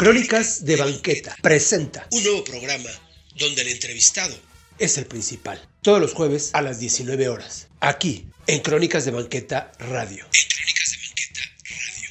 [0.00, 2.88] Crónicas de Banqueta presenta un nuevo programa
[3.38, 4.34] donde el entrevistado
[4.78, 5.60] es el principal.
[5.82, 7.68] Todos los jueves a las 19 horas.
[7.80, 10.24] Aquí, en Crónicas de Banqueta Radio.
[10.24, 12.08] En Crónicas de Banqueta Radio.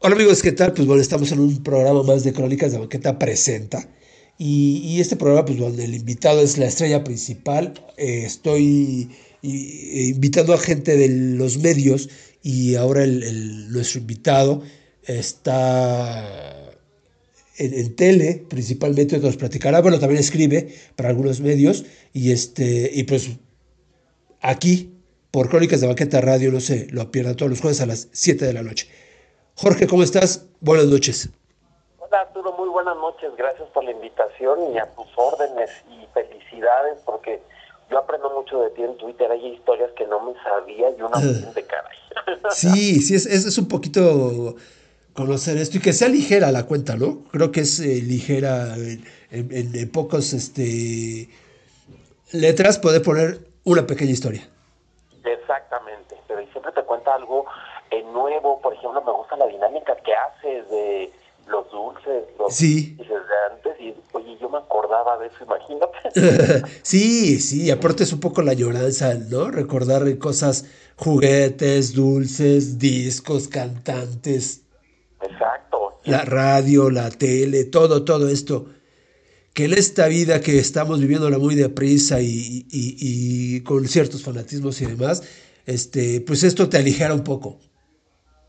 [0.00, 0.72] Hola amigos, ¿qué tal?
[0.72, 3.86] Pues bueno, estamos en un programa más de Crónicas de Banqueta Presenta.
[4.38, 7.74] Y, y este programa, pues donde el invitado es la estrella principal.
[7.96, 9.10] Eh, estoy
[9.42, 12.08] y, invitando a gente de los medios
[12.42, 14.62] y ahora el, nuestro invitado
[15.04, 16.70] está
[17.58, 23.02] en, en, tele, principalmente nos platicará, bueno, también escribe para algunos medios y, este, y
[23.04, 23.30] pues
[24.40, 24.94] aquí,
[25.30, 28.44] por Crónicas de Banqueta Radio, no sé, lo pierdan todos los jueves a las 7
[28.44, 28.88] de la noche.
[29.54, 30.46] Jorge, ¿cómo estás?
[30.60, 31.30] Buenas noches.
[31.98, 33.30] Hola Arturo, buenas noches.
[33.36, 37.40] Gracias por la invitación y a tus órdenes y felicidades porque
[37.90, 39.30] yo aprendo mucho de ti en Twitter.
[39.30, 41.98] Hay historias que no me sabía y una de caray.
[42.50, 44.56] Sí, sí, es, es, es, un poquito
[45.14, 47.24] conocer esto y que sea ligera la cuenta, ¿no?
[47.30, 51.28] Creo que es eh, ligera en, en, en, pocos este,
[52.32, 54.48] letras poder poner una pequeña historia.
[55.24, 57.46] Exactamente, pero siempre te cuenta algo
[57.90, 58.60] eh, nuevo.
[58.60, 61.12] Por ejemplo, me gusta la dinámica que haces de
[61.52, 62.96] los dulces, los sí.
[62.96, 63.04] de
[63.52, 63.80] antes.
[63.80, 66.66] Y oye, yo me acordaba de eso, imagínate.
[66.82, 69.50] sí, sí, aparte es un poco la lloranza, ¿no?
[69.50, 74.64] Recordar cosas, juguetes, dulces, discos, cantantes.
[75.20, 76.00] Exacto.
[76.04, 78.66] La radio, la tele, todo, todo esto.
[79.54, 84.80] Que en esta vida que estamos viviéndola muy deprisa y, y, y con ciertos fanatismos
[84.80, 85.22] y demás,
[85.66, 87.58] este, pues esto te aligera un poco.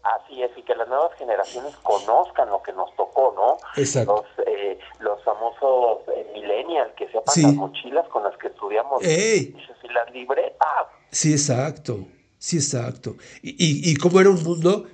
[0.01, 3.58] Así es, y que las nuevas generaciones conozcan lo que nos tocó, ¿no?
[3.80, 4.25] Exacto.
[4.38, 7.42] Los, eh, los famosos eh, millennials que sepan sí.
[7.44, 9.56] las mochilas con las que estudiamos ¡Ey!
[9.84, 10.88] y las libretas.
[11.11, 12.00] Sí, exacto,
[12.38, 13.16] sí, exacto.
[13.41, 14.86] Y, y, y cómo era un mundo,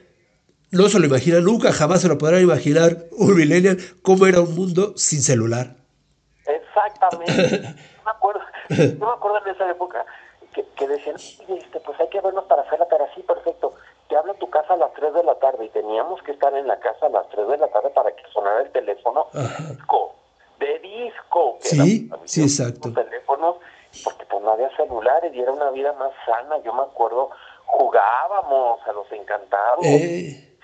[0.72, 4.56] no se lo imaginan nunca, jamás se lo podrán imaginar un millennial, cómo era un
[4.56, 5.76] mundo sin celular.
[6.46, 7.76] Exactamente.
[8.06, 10.06] me acuerdo, no me acuerdo de esa época
[10.54, 13.74] que, que decían, este, pues hay que vernos para hacer la tarea, sí, perfecto
[14.10, 16.68] te habla tu casa a las 3 de la tarde y teníamos que estar en
[16.68, 19.64] la casa a las 3 de la tarde para que sonara el teléfono Ajá.
[19.70, 20.16] disco,
[20.60, 21.60] de disco.
[21.62, 22.92] Que sí, sí, exacto.
[22.92, 23.58] teléfonos,
[24.04, 26.58] porque pues no había celulares y era una vida más sana.
[26.64, 27.30] Yo me acuerdo,
[27.68, 29.86] jugábamos a los encantados.
[29.86, 30.58] Eh.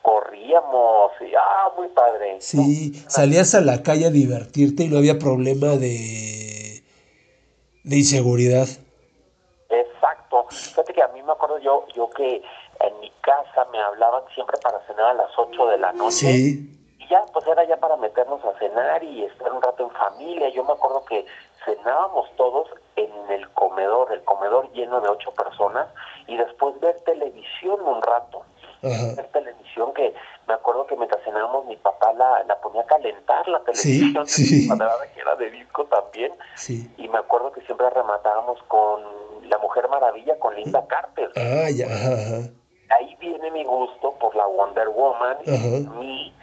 [0.00, 2.36] Corríamos, y ah, muy padre.
[2.40, 6.82] Sí, no, salías a la calle a divertirte y no había problema de,
[7.82, 8.68] de inseguridad.
[9.68, 10.46] Exacto.
[10.48, 12.40] Fíjate que a mí me acuerdo yo, yo que
[12.86, 16.32] en mi casa me hablaban siempre para cenar a las 8 de la noche.
[16.32, 16.72] Sí.
[16.98, 20.48] Y ya, pues era ya para meternos a cenar y estar un rato en familia.
[20.50, 21.26] Yo me acuerdo que
[21.64, 25.88] cenábamos todos en el comedor, el comedor lleno de ocho personas,
[26.26, 28.44] y después ver televisión un rato.
[28.82, 29.14] Ajá.
[29.16, 30.14] Ver televisión que
[30.46, 34.44] me acuerdo que mientras cenábamos mi papá la, la ponía a calentar la televisión, sí,
[34.44, 34.68] sí.
[34.68, 36.32] que era de disco también.
[36.54, 36.88] Sí.
[36.96, 39.02] Y me acuerdo que siempre rematábamos con
[39.48, 41.30] La Mujer Maravilla, con Linda Carter.
[41.36, 42.50] Ah, ya, ajá
[42.90, 45.38] ahí viene mi gusto por la Wonder Woman.
[45.46, 45.98] Ajá.
[45.98, 46.34] Mi,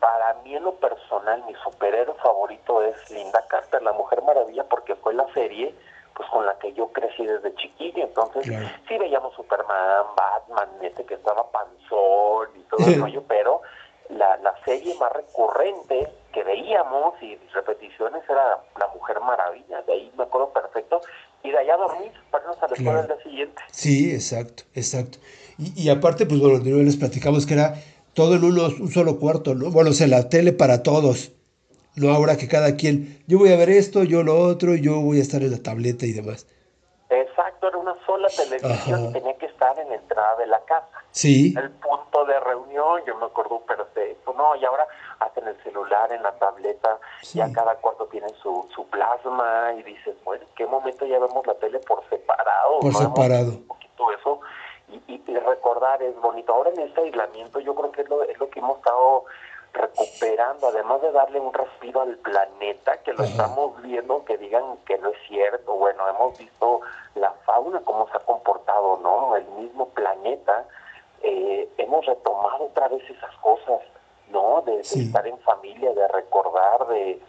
[0.00, 4.94] para mí en lo personal, mi superhéroe favorito es Linda Carter, la Mujer Maravilla, porque
[4.96, 5.74] fue la serie
[6.14, 8.02] pues con la que yo crecí desde chiquillo.
[8.02, 8.68] Entonces, claro.
[8.88, 13.62] sí veíamos Superman, Batman, este que estaba panzón y todo el rollo, pero
[14.08, 19.82] la, la serie más recurrente que veíamos y repeticiones era La Mujer Maravilla.
[19.82, 21.00] De ahí me acuerdo perfecto.
[21.44, 23.00] Y de allá a dormir para irnos a la escuela claro.
[23.00, 23.62] el día siguiente.
[23.70, 25.18] Sí, exacto, exacto.
[25.58, 27.74] Y, y aparte, pues bueno, les platicamos que era
[28.14, 29.70] todo en uno, un solo cuarto, ¿no?
[29.70, 31.32] Bueno, o sea, la tele para todos.
[31.96, 35.18] No ahora que cada quien, yo voy a ver esto, yo lo otro, yo voy
[35.18, 36.46] a estar en la tableta y demás.
[37.10, 39.10] Exacto, era una sola televisión Ajá.
[39.10, 40.86] y tenía que estar en la entrada de la casa.
[41.10, 41.54] Sí.
[41.56, 44.54] El punto de reunión, yo me acuerdo perfecto, ¿no?
[44.56, 44.86] Y ahora
[45.18, 47.38] hasta en el celular, en la tableta, Sí.
[47.38, 51.44] ya cada cuarto tiene su, su plasma y dices, bueno, ¿en qué momento ya vemos
[51.46, 52.78] la tele por separado?
[52.80, 52.98] Por ¿no?
[52.98, 53.48] separado.
[53.52, 54.40] Un poquito eso
[54.90, 56.52] y, y, y recordar es bonito.
[56.54, 59.24] Ahora en este aislamiento yo creo que es lo, es lo que hemos estado
[59.72, 63.30] recuperando, además de darle un respiro al planeta, que lo Ajá.
[63.30, 66.80] estamos viendo, que digan que no es cierto, bueno, hemos visto
[67.14, 69.36] la fauna, cómo se ha comportado, ¿no?
[69.36, 70.66] El mismo planeta,
[71.22, 73.80] eh, hemos retomado otra vez esas cosas,
[74.30, 74.62] ¿no?
[74.62, 77.20] De, de estar en familia, de recordar, de...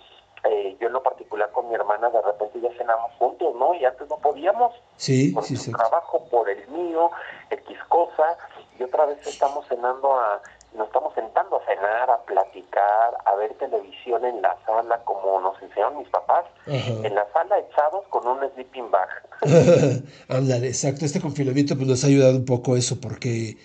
[0.45, 3.73] Eh, yo en lo particular con mi hermana de repente ya cenamos juntos, ¿no?
[3.75, 5.71] Y antes no podíamos, Sí, por sí, su sí.
[5.71, 7.11] trabajo, por el mío,
[7.49, 8.37] X cosa,
[8.79, 10.41] y otra vez estamos cenando a,
[10.73, 15.61] nos estamos sentando a cenar, a platicar, a ver televisión en la sala como nos
[15.61, 19.09] enseñaron mis papás, en la sala echados con un sleeping bag.
[20.29, 21.05] Ándale, exacto.
[21.05, 23.57] Este confinamiento pues, nos ha ayudado un poco eso porque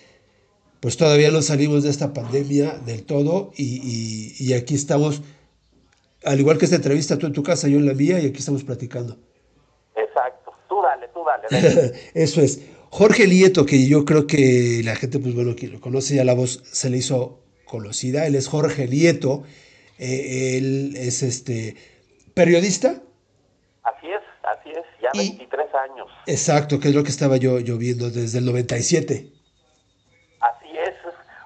[0.80, 5.22] pues todavía no salimos de esta pandemia del todo y, y, y aquí estamos,
[6.24, 8.38] al igual que esta entrevista, tú en tu casa, yo en la mía y aquí
[8.38, 9.16] estamos platicando.
[9.96, 10.52] Exacto.
[10.68, 11.46] Tú dale, tú dale.
[11.74, 11.92] dale.
[12.14, 12.60] Eso es.
[12.90, 16.34] Jorge Lieto, que yo creo que la gente, pues bueno, que lo conoce ya la
[16.34, 18.26] voz se le hizo conocida.
[18.26, 19.42] Él es Jorge Lieto.
[19.98, 21.76] eh, él es este
[22.34, 23.00] periodista.
[23.82, 26.06] Así es, así es, ya Y- 23 años.
[26.26, 29.30] Exacto, que es lo que estaba yo, yo viendo desde el 97.
[30.40, 30.94] Así es.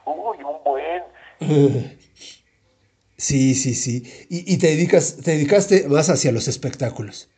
[0.07, 1.03] Uy, un buen.
[3.19, 4.03] Sí, sí, sí.
[4.31, 7.29] Y, y te dedicas, te dedicaste más hacia los espectáculos.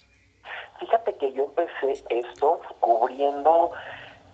[0.79, 3.71] Fíjate que yo empecé esto cubriendo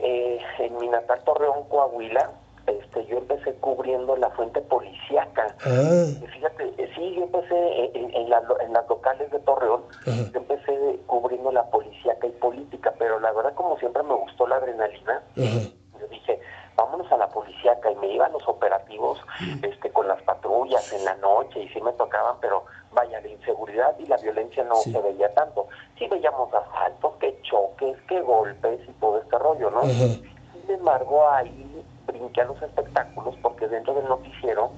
[0.01, 2.31] eh, en mi natal Torreón, Coahuila.
[2.67, 5.55] Este, yo empecé cubriendo la fuente policíaca.
[5.65, 10.41] Ah, Fíjate, eh, sí, yo empecé en, en, la- en las locales de Torreón, yo
[10.41, 15.23] empecé cubriendo la policíaca y política, pero la verdad como siempre me gustó la adrenalina,
[15.37, 16.41] yo dije,
[16.77, 19.19] vámonos a la policíaca y me iban los operativos
[19.63, 23.99] este con las patrullas en la noche y sí me tocaban, pero vaya, la inseguridad
[23.99, 24.93] y la violencia no Sí.
[24.93, 25.67] se veía tanto.
[25.99, 29.83] Sí veíamos asaltos, que choques, que golpes y todo este rollo, ¿no?
[29.83, 30.23] Sin
[30.69, 34.71] embargo, ahí brinqué a los espectáculos porque dentro del noticiero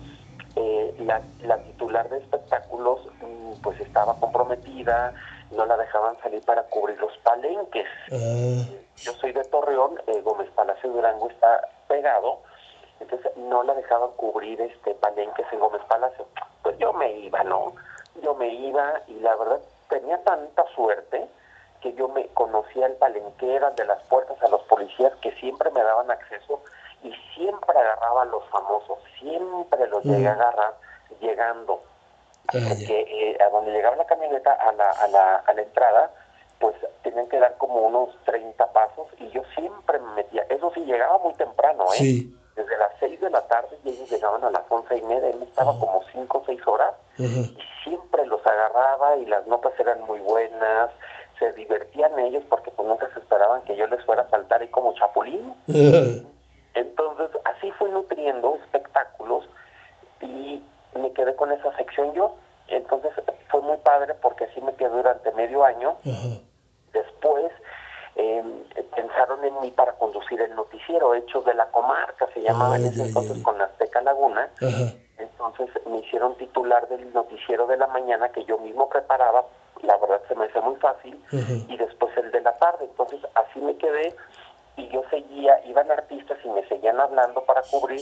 [0.57, 5.15] eh, la, la titular de espectáculos mm, pues estaba comprometida,
[5.53, 7.87] no la dejaban salir para cubrir los palenques.
[8.13, 8.65] Ah,
[8.97, 12.39] Yo soy de Torreón, eh, Gómez Palacio Durango está pegado,
[13.01, 16.27] entonces no la dejaban cubrir este palenques en Gómez Palacio.
[16.63, 17.73] Pues yo me iba, ¿no?
[18.23, 21.29] Yo me iba y la verdad tenía tanta suerte
[21.81, 25.83] que yo me conocía el palenquera de las puertas a los policías que siempre me
[25.83, 26.61] daban acceso
[27.05, 30.11] y siempre agarraba a los famosos, siempre los Mm.
[30.11, 30.75] llegué a agarrar
[31.21, 31.83] llegando
[32.49, 36.11] ah, porque eh, a donde llegaba la camioneta a la, a la, a la entrada,
[36.61, 40.43] pues tenían que dar como unos 30 pasos y yo siempre me metía.
[40.49, 41.99] Eso sí, llegaba muy temprano, ¿eh?
[41.99, 42.37] Sí.
[42.57, 45.31] Desde las 6 de la tarde y ellos llegaban a las once y media.
[45.31, 50.03] Él estaba como 5 o 6 horas y siempre los agarraba y las notas eran
[50.03, 50.91] muy buenas.
[51.39, 54.69] Se divertían ellos porque pues nunca se esperaban que yo les fuera a saltar ahí
[54.69, 55.55] como chapulín.
[56.75, 59.49] Entonces, así fui nutriendo espectáculos
[60.21, 60.63] y
[60.99, 62.35] me quedé con esa sección yo.
[62.67, 63.13] Entonces,
[63.51, 65.97] fue muy padre porque así me quedé durante medio año.
[66.99, 67.53] Después,
[68.17, 68.43] eh,
[68.97, 73.07] pensaron en mí para conducir el noticiero Hechos de la Comarca, se llamaba en ese
[73.07, 74.51] entonces con Azteca Laguna.
[74.61, 74.93] Ajá.
[75.19, 79.45] Entonces me hicieron titular del noticiero de la mañana que yo mismo preparaba.
[79.83, 81.23] La verdad se me hace muy fácil.
[81.29, 81.53] Ajá.
[81.69, 82.87] Y después el de la tarde.
[82.87, 84.15] Entonces así me quedé
[84.77, 88.01] y yo seguía, iban artistas y me seguían hablando para cubrir.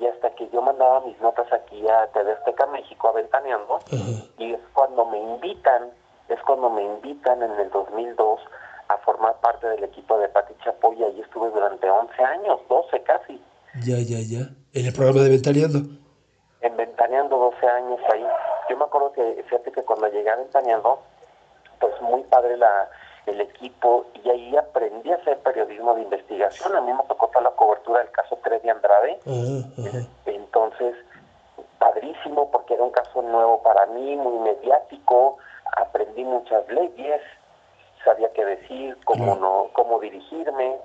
[0.00, 3.76] Y hasta que yo mandaba mis notas aquí a TV Azteca México, aventaneando.
[3.76, 4.24] Ajá.
[4.38, 5.90] Y es cuando me invitan,
[6.34, 8.40] es cuando me invitan en el 2002
[8.88, 10.96] a formar parte del equipo de Pati Chapoy.
[10.98, 13.40] Y ahí estuve durante 11 años, 12 casi.
[13.84, 14.48] Ya, ya, ya.
[14.72, 15.78] En el programa de Ventaneando.
[16.60, 18.26] en Ventaneando 12 años ahí.
[18.68, 21.00] Yo me acuerdo que, fíjate que cuando llegué a Ventaneando,
[21.78, 22.90] pues muy padre la,
[23.26, 26.74] el equipo y ahí aprendí a hacer periodismo de investigación.
[26.76, 29.20] A mí me tocó toda la cobertura del caso Trevi Andrade.
[30.26, 30.94] Entonces,
[31.78, 35.38] padrísimo porque era un caso nuevo para mí, muy mediático.
[35.76, 37.20] Aprendí muchas leyes,
[38.04, 40.76] sabía qué decir, cómo no, cómo dirigirme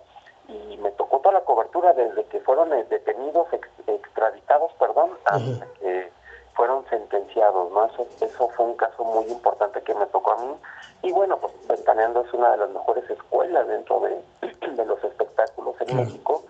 [0.47, 5.65] y me tocó toda la cobertura desde que fueron eh, detenidos, ex- extraditados, perdón, hasta
[5.79, 6.11] que
[6.53, 7.85] fueron sentenciados, ¿no?
[7.85, 10.55] Eso, eso fue un caso muy importante que me tocó a mí.
[11.01, 14.21] Y bueno, pues Ventaneando es una de las mejores escuelas dentro de,
[14.71, 15.97] de los espectáculos en.
[15.97, 16.43] México.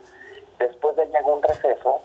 [0.60, 2.02] Después de ahí hago un receso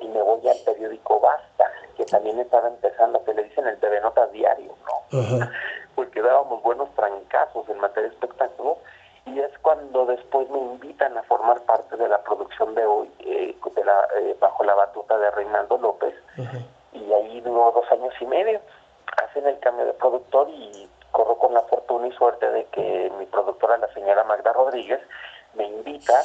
[0.00, 4.00] y me voy al periódico Basta, que también estaba empezando, que le dicen el TV
[4.00, 5.20] Notas Diario, ¿no?
[5.20, 5.50] Ajá.
[5.94, 8.78] porque dábamos buenos trancazos en materia de espectáculo
[9.26, 13.56] y es cuando después me invitan a formar parte de la producción de hoy eh,
[13.74, 16.58] de la, eh, bajo la batuta de Reinaldo López Ajá.
[16.92, 18.60] y ahí duró dos años y medio
[19.22, 23.26] hacen el cambio de productor y corro con la fortuna y suerte de que mi
[23.26, 25.00] productora la señora Magda Rodríguez
[25.54, 26.22] me invita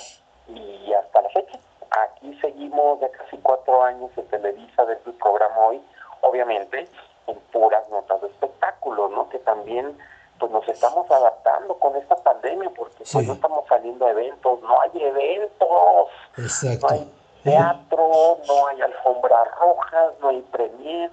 [0.47, 1.59] y hasta la fecha
[2.03, 5.81] aquí seguimos ya casi cuatro años en Televisa desde el programa hoy
[6.21, 6.87] obviamente
[7.27, 9.29] en puras notas de espectáculo, ¿no?
[9.29, 9.97] Que también
[10.39, 13.13] pues nos estamos adaptando con esta pandemia porque Sí.
[13.17, 16.87] pues no estamos saliendo a eventos, no hay eventos, Exacto.
[16.87, 17.13] no hay
[17.43, 21.11] teatro, no hay alfombras rojas, no hay premier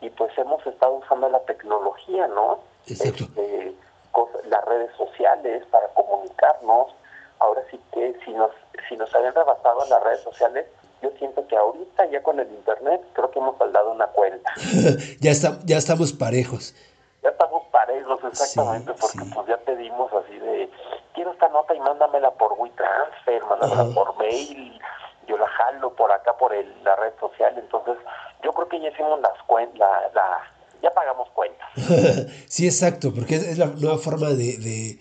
[0.00, 2.58] y pues hemos estado usando la tecnología, ¿no?
[2.86, 3.24] Exacto.
[3.24, 3.74] Este,
[4.12, 6.94] cosas- las redes sociales para comunicarnos.
[7.38, 8.50] Ahora sí que si nos
[8.88, 10.66] si nos habían rebasado en las redes sociales,
[11.02, 14.50] yo siento que ahorita ya con el internet creo que hemos saldado una cuenta.
[15.20, 16.74] ya, está, ya estamos parejos.
[17.22, 19.30] Ya estamos parejos, exactamente, Sí, porque sí.
[19.34, 20.70] pues ya pedimos así de,
[21.14, 24.78] quiero esta nota y mándamela por WeTransfer, mándamela por mail,
[25.26, 27.96] yo la jalo por acá por el, la red social, entonces
[28.42, 30.52] yo creo que ya hicimos las cuentas, la, la,
[30.82, 31.68] ya pagamos cuentas.
[32.48, 34.98] sí, exacto, porque es, es la nueva forma de, de,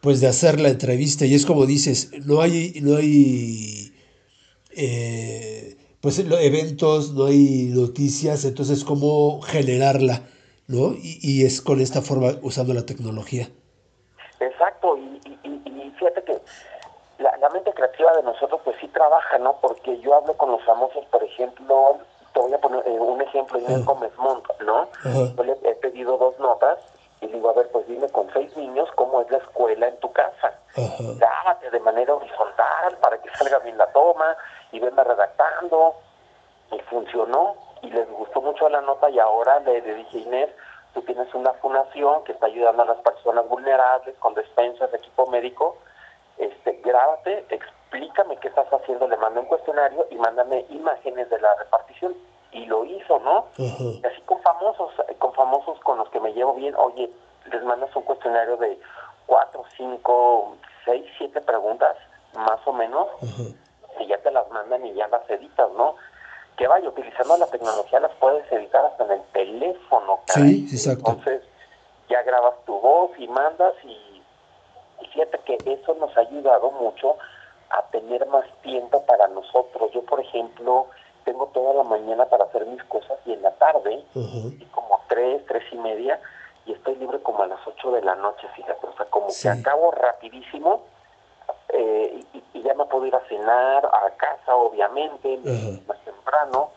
[0.00, 3.92] pues de hacer la entrevista y es como dices, no hay, no hay
[4.70, 10.22] eh, pues eventos, no hay noticias, entonces cómo generarla,
[10.68, 10.92] ¿no?
[10.94, 13.50] Y, y es con esta forma usando la tecnología.
[14.40, 16.40] Exacto, y, y, y- fíjate que
[17.18, 19.56] la, la mente creativa de nosotros pues sí trabaja, ¿no?
[19.60, 21.98] Porque yo hablo con los famosos, por ejemplo,
[22.32, 23.84] te voy a poner eh, un ejemplo, Inés Ajá.
[23.84, 24.88] Gómez Montt, ¿no?
[25.36, 26.78] Yo le he pedido dos notas
[27.20, 29.96] y le digo, a ver, pues dime con seis niños cómo es la escuela en
[30.00, 30.54] tu casa.
[30.74, 34.36] Grábate de manera horizontal para que salga bien la toma
[34.72, 35.94] y venme redactando.
[36.72, 40.50] Y funcionó y les gustó mucho la nota y ahora le, le dije, Inés,
[40.94, 45.26] tú tienes una fundación que está ayudando a las personas vulnerables con despensas de equipo
[45.26, 45.76] médico.
[46.38, 51.54] Este, grábate, explícame qué estás haciendo, le mandé un cuestionario y mándame imágenes de la
[51.56, 52.14] repartición.
[52.52, 53.46] Y lo hizo, ¿no?
[53.56, 57.10] Y así con famosos, con famosos con los que me llevo bien, oye,
[57.50, 58.78] les mandas un cuestionario de
[59.26, 61.96] cuatro, cinco, seis, siete preguntas,
[62.34, 63.06] más o menos,
[64.00, 65.94] y ya te las mandan y ya las editas, ¿no?
[66.56, 71.10] Que vaya, utilizando la tecnología las puedes editar hasta en el teléfono, Sí, exacto.
[71.10, 71.42] Entonces,
[72.08, 74.22] ya grabas tu voz y mandas y,
[75.00, 77.16] y fíjate que eso nos ha ayudado mucho
[77.70, 79.90] a tener más tiempo para nosotros.
[79.92, 80.88] Yo, por ejemplo,
[81.24, 85.44] tengo toda la mañana para hacer mis cosas y en la tarde, y como tres,
[85.46, 86.20] tres y media,
[86.66, 89.42] y estoy libre como a las ocho de la noche, fíjate, o sea, como Sí.
[89.42, 90.82] que acabo rapidísimo
[91.70, 95.38] eh, y, y ya me puedo ir a cenar a casa, obviamente,
[95.86, 96.70] más temprano,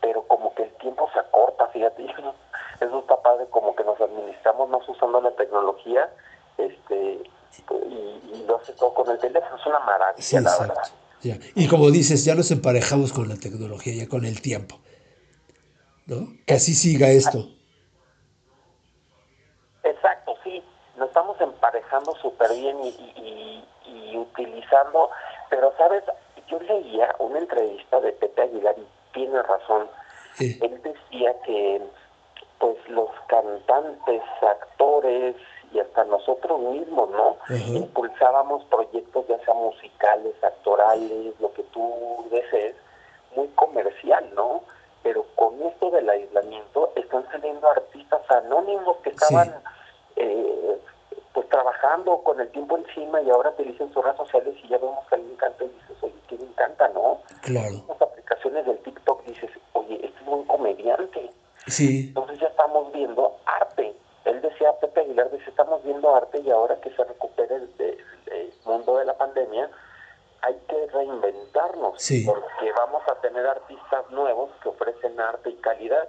[0.00, 2.34] pero como que el tiempo se acorta, fíjate, eso,
[2.80, 6.10] eso está padre, como que nos administramos más usando la tecnología,
[6.58, 7.20] este
[7.70, 10.68] y, y lo hace todo con el teléfono, es una maravilla, Sí, la exacto.
[10.74, 10.90] verdad.
[11.26, 11.38] Ya.
[11.54, 14.78] Y como dices, ya nos emparejamos con la tecnología, ya con el tiempo.
[16.06, 16.28] ¿No?
[16.46, 17.48] Que así siga esto.
[19.82, 20.62] Exacto, sí,
[20.96, 25.10] nos estamos emparejando súper bien y, y- y- y utilizando,
[25.50, 26.02] pero sabes,
[26.48, 29.88] yo leía una entrevista de Pepe Aguilar y tiene razón,
[30.38, 31.82] él decía que
[32.58, 35.34] pues los cantantes, actores
[35.72, 37.36] y hasta nosotros mismos, ¿no?
[37.54, 42.74] Impulsábamos proyectos ya sea musicales, actorales, lo que tú desees,
[43.34, 44.62] muy comercial, ¿no?
[45.02, 49.54] Pero con esto del aislamiento están saliendo artistas anónimos que estaban
[50.16, 50.78] eh,
[51.32, 55.06] pues trabajando con el tiempo encima y ahora utilizan sus redes sociales y ya vemos
[55.08, 57.20] que alguien canta y dices, oye, ¿quién encanta, no?
[57.42, 57.84] claro.
[57.88, 61.30] Las aplicaciones del TikTok dices, oye, este es un comediante.
[61.66, 63.94] Sí, Entonces ya estamos viendo arte.
[64.26, 68.04] Él decía, Pepe Aguilar dice, estamos viendo arte y ahora que se recupere el, el-
[68.32, 69.70] el mundo de la pandemia,
[70.42, 71.94] hay que reinventarnos.
[72.02, 72.24] Sí.
[72.26, 76.08] Porque vamos a tener artistas nuevos que ofrecen arte y calidad.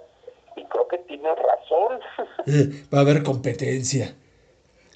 [0.56, 2.00] Y creo que tiene razón.
[2.46, 4.14] eh, va a haber competencia.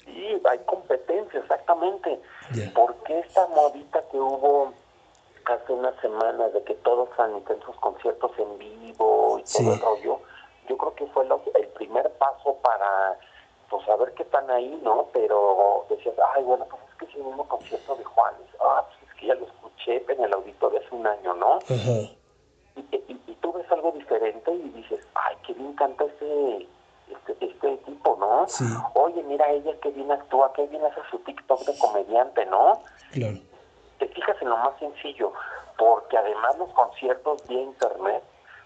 [0.05, 2.19] sí, hay competencia, exactamente.
[2.75, 4.73] Porque esta modita que hubo
[5.45, 9.69] hace unas semanas de que todos transmiten sus conciertos en vivo y todo Sí.
[9.69, 10.19] el rollo,
[10.67, 13.17] yo creo que fue el primer paso para
[13.69, 15.07] pues saber que están ahí, ¿no?
[15.13, 18.47] Pero decías, ay, bueno, pues es que es el mismo concierto de Juanes.
[18.63, 21.59] Ah, pues es que ya lo escuché en el auditorio hace un año, ¿no?
[22.75, 26.67] Y- y tú ves algo diferente y dices, ay, qué bien canta este,
[27.09, 28.47] este, este tipo, ¿no?
[28.47, 28.63] Sí.
[28.95, 32.81] Oye, mira ella qué bien actúa, qué bien hace su TikTok de comediante, ¿no?
[33.11, 33.37] Claro.
[33.99, 35.31] te fijas en lo más sencillo,
[35.77, 38.23] porque además los conciertos vía internet,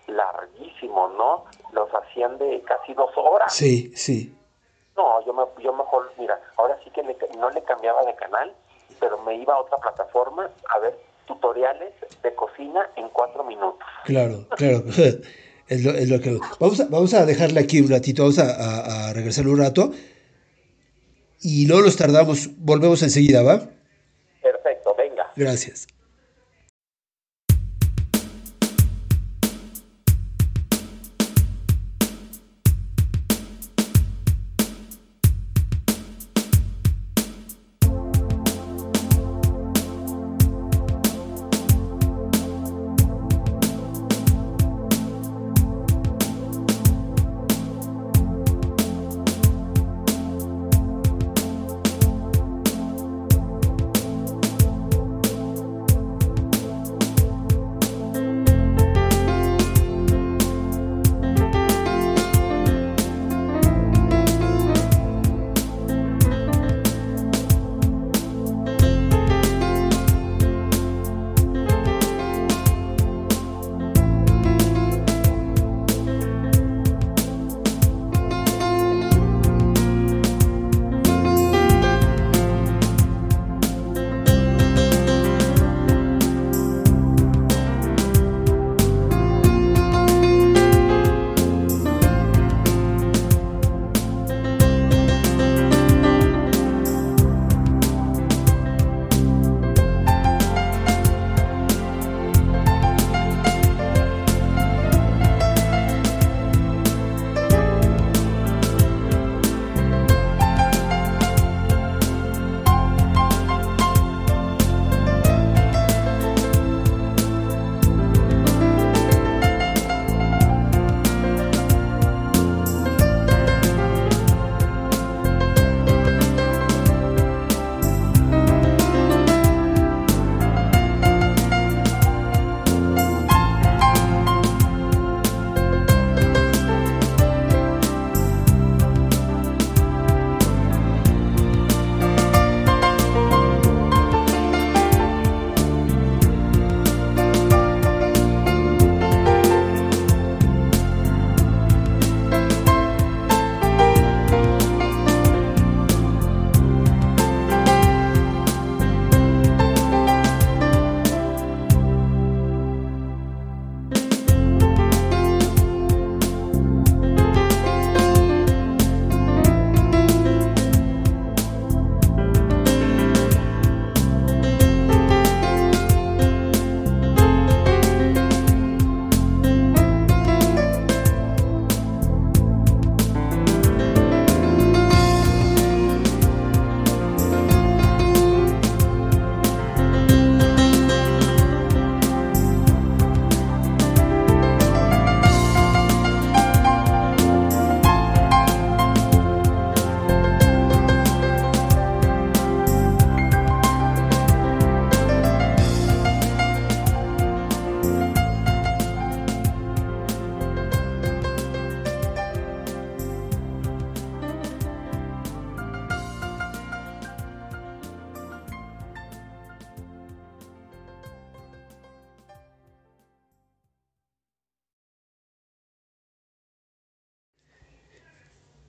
[0.07, 1.45] larguísimos, ¿no?
[1.73, 3.53] Los hacían de casi dos horas.
[3.53, 4.33] Sí, sí.
[4.95, 8.53] No, yo, me, yo mejor, mira, ahora sí que le- no le cambiaba de canal,
[8.99, 10.97] pero me iba a otra plataforma a ver
[11.27, 13.87] tutoriales de cocina en cuatro minutos.
[14.05, 14.83] Claro, claro.
[15.69, 16.39] Es lo, es lo que...
[16.61, 19.91] Vamos a, vamos a dejarle aquí un ratito, vamos a, a- a regresar un rato.
[21.41, 23.59] Y no nos tardamos, volvemos enseguida, ¿va?
[24.41, 25.29] Perfecto, venga.
[25.35, 25.87] Gracias.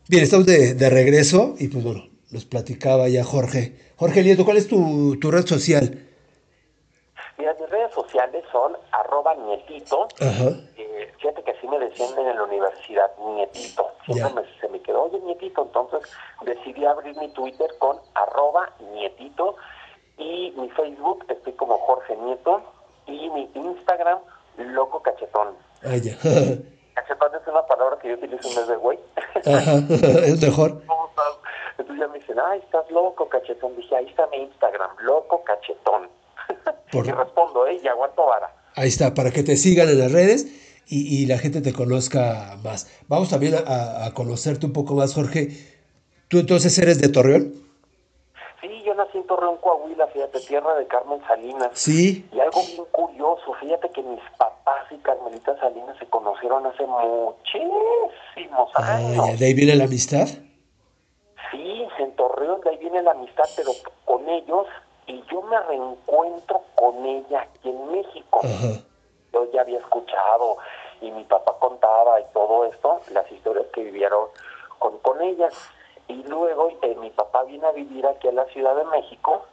[0.09, 3.75] Bien, estamos de, de regreso y pues bueno, nos platicaba ya Jorge.
[3.97, 6.05] Jorge Nieto, ¿cuál es tu, tu red social?
[7.37, 10.09] Mira, mis redes sociales son arroba nietito.
[10.21, 10.51] Ajá.
[10.77, 13.87] Eh, fíjate que así me decían en la universidad, nietito.
[14.07, 15.63] Siempre me- se me quedó, oye, nietito.
[15.63, 16.01] Entonces
[16.45, 19.57] decidí abrir mi Twitter con arroba nietito.
[20.17, 22.63] Y mi Facebook, estoy como Jorge Nieto.
[23.07, 24.19] Y mi Instagram,
[24.57, 25.55] loco cachetón.
[25.85, 26.17] Ah, ya.
[26.99, 28.99] Cachetón es una palabra que yo utilizo en vez de güey.
[29.47, 29.75] Ajá,
[30.27, 30.83] es mejor.
[31.79, 33.77] Entonces ya me dicen, ay, estás loco, cachetón.
[33.77, 36.09] Dije, ahí está mi Instagram, loco, cachetón.
[36.93, 37.79] Por- Y respondo, ¿eh?
[37.83, 38.53] Y aguanto vara.
[38.75, 40.47] Ahí está, para que te sigan en las redes
[40.89, 42.91] y, y la gente te conozca más.
[43.09, 45.49] Vamos también a, a conocerte un poco más, Jorge.
[46.29, 47.55] ¿Tú entonces eres de Torreón?
[48.99, 51.71] Nací en Torreón, Coahuila, fíjate, tierra de Carmen Salinas.
[51.73, 52.29] Sí.
[52.33, 58.71] Y algo bien curioso, fíjate que mis papás y Carmelita Salinas se conocieron hace muchísimos
[58.75, 59.27] Ah, años.
[59.27, 60.27] ya, de ahí viene la amistad.
[61.51, 63.71] Sí, en Torreón, de ahí viene la amistad, pero
[64.05, 64.67] con ellos,
[65.07, 68.41] y yo me reencuentro con ella aquí en México.
[68.43, 68.81] Ajá.
[69.33, 70.57] Yo ya había escuchado,
[71.01, 74.27] y mi papá contaba y todo esto, las historias que vivieron
[74.79, 75.49] con, con ella.
[76.09, 79.45] Y luego eh, mi papá viene a vivir aquí a la Ciudad de México,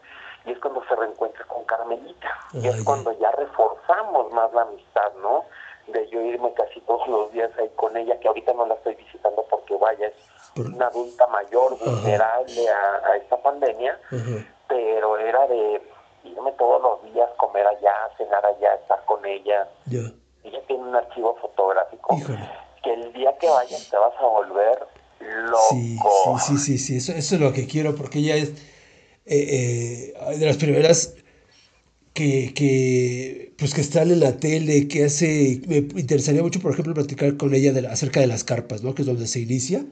[0.46, 2.30] y es cuando se reencuentra con Carmelita.
[2.54, 5.44] y es cuando ya reforzamos más la amistad, ¿no?
[5.88, 8.96] De yo irme casi todos los días ahí con ella, que ahorita no la estoy
[8.96, 10.14] visitando porque vaya, es
[10.58, 14.46] una adulta mayor, vulnerable a, a esta pandemia, Ajá.
[14.68, 15.82] pero era de
[16.24, 19.68] irme todos los días, comer allá, cenar allá, estar con ella.
[19.86, 20.00] Ya.
[20.44, 22.50] Ella tiene un archivo fotográfico Híjole.
[22.84, 24.88] que el día que vayas te vas a volver
[25.22, 26.40] loco.
[26.40, 26.96] Sí, sí, sí, sí, sí.
[26.98, 28.50] Eso, eso es lo que quiero porque ella es
[29.26, 31.14] eh, eh, de las primeras
[32.14, 36.94] que, que, pues que están en la tele, que hace, me interesaría mucho, por ejemplo,
[36.94, 38.96] platicar con ella de la- acerca de las carpas, ¿no?
[38.96, 39.86] Que es donde se inicia.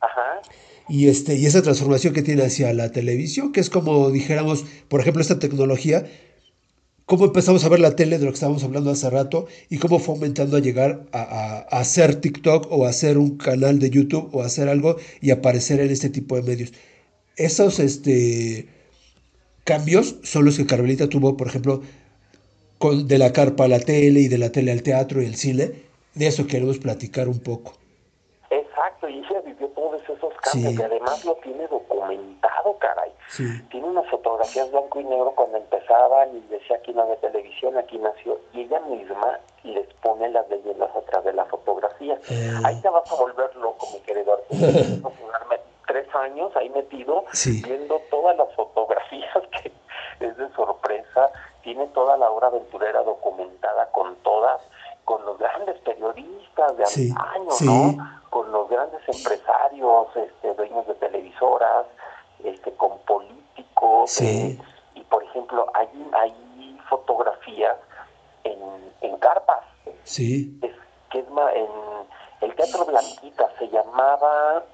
[0.00, 0.42] Ajá.
[0.88, 5.00] Y, este, y esa transformación que tiene hacia la televisión, que es como dijéramos, por
[5.00, 6.06] ejemplo, esta tecnología,
[7.06, 9.98] cómo empezamos a ver la tele de lo que estábamos hablando hace rato y cómo
[9.98, 14.42] fue aumentando a llegar a, a- hacer TikTok o hacer un canal de YouTube o
[14.42, 16.72] hacer algo y aparecer en este tipo de medios.
[17.36, 18.68] Esos este,
[19.64, 21.82] cambios son los que Carmelita tuvo, por ejemplo,
[22.78, 25.36] con, de la carpa a la tele y de la tele al teatro y el
[25.36, 25.72] cine.
[26.14, 27.78] De eso queremos platicar un poco.
[29.08, 30.78] Y ella vivió todos esos cambios Sí.
[30.80, 33.12] y además lo tiene documentado, caray.
[33.28, 33.44] Sí.
[33.70, 37.98] Tiene unas fotografías blanco y negro cuando empezaban y decía aquí no había televisión, aquí
[37.98, 42.18] nació, y ella misma les pone las leyendas atrás de la fotografía.
[42.30, 42.60] Ah.
[42.68, 45.12] Ahí te vas a volver loco, mi querido Arturo.
[45.86, 47.62] Tres años ahí metido, Sí.
[47.62, 49.70] viendo todas las fotografías que
[50.26, 51.30] es de sorpresa.
[51.62, 54.60] Tiene toda la obra aventurera documentada con todas,
[55.04, 57.64] con los grandes periodistas de Sí, antaño, sí.
[57.66, 58.20] ¿no?
[58.30, 61.86] Con los grandes empresarios, este, dueños de televisoras,
[62.42, 64.10] este, con políticos.
[64.10, 64.26] Sí.
[64.26, 64.58] eh,
[64.94, 67.76] y por ejemplo, hay, hay fotografías
[68.44, 68.58] en,
[69.02, 69.60] en carpas,
[70.04, 70.58] Sí.
[70.62, 70.72] es,
[71.10, 71.66] que es ma- en
[72.40, 74.64] el Teatro Blanquita, se llamaba.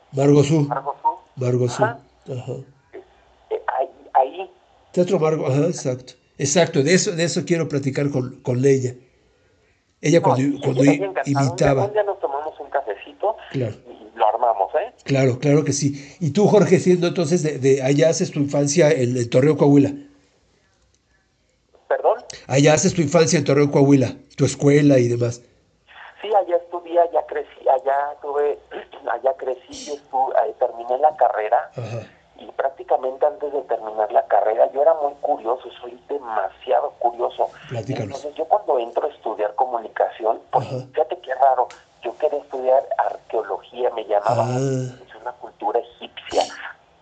[1.85, 1.99] Ajá.
[2.31, 2.53] Ajá.
[3.51, 4.51] Eh, ahí, ahí
[4.93, 5.19] Teatro
[5.69, 6.15] exacto.
[6.39, 8.95] Exacto, de eso, de eso quiero platicar con, con ella.
[10.03, 11.85] Ella cuando, No, cuando día- imitaba.
[11.85, 13.75] Un día nos tomamos un cafecito Claro.
[13.87, 14.93] y lo armamos, ¿eh?
[15.05, 16.17] Claro, claro que sí.
[16.21, 19.93] Y tú, Jorge, siendo entonces de, de allá haces tu infancia en, en Torreón, Coahuila.
[21.89, 22.19] ¿Perdón?
[22.47, 25.43] Allá haces tu infancia en Torreón, Coahuila, tu escuela y demás.
[26.23, 28.59] Sí, allá estudié, allá crecí, allá tuve,
[29.13, 32.07] allá crecí, yo estuve, ahí terminé la carrera Ajá.
[32.41, 37.49] Y prácticamente antes de terminar la carrera yo era muy curioso, soy demasiado curioso.
[37.69, 38.07] Platícanos.
[38.17, 40.77] Entonces yo cuando entro a estudiar comunicación, pues Ajá.
[40.93, 41.69] fíjate qué raro,
[42.03, 44.57] yo quería estudiar arqueología, me llamaba Ah.
[44.59, 46.43] es una cultura egipcia,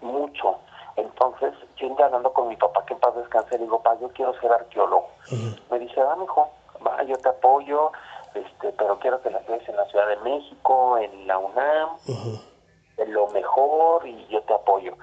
[0.01, 0.59] mucho.
[0.97, 4.39] Entonces yo indagando con mi papá, que en paz descanse, le digo, papá, yo quiero
[4.41, 5.09] ser arqueólogo.
[5.27, 5.57] Ajá.
[5.71, 6.51] Me dice, va, mijo,
[6.85, 7.93] va, yo te apoyo,
[8.35, 12.43] este, pero quiero que la estudies en la Ciudad de México, en la UNAM, Ajá.
[13.07, 14.95] lo mejor, y yo te apoyo.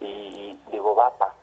[0.00, 1.34] Y digo, va, pa.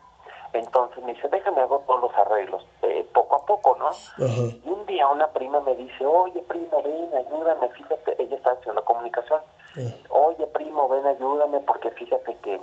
[0.54, 3.90] Entonces me dice, déjame hago todos los arreglos, eh, poco a poco, ¿no?
[4.26, 8.84] Y un día una prima me dice, oye, primo, ven, ayúdame, fíjate, ella está haciendo
[8.86, 9.42] comunicación.
[9.74, 9.96] Ajá.
[10.10, 12.62] Oye, primo, ven, ayúdame, porque fíjate que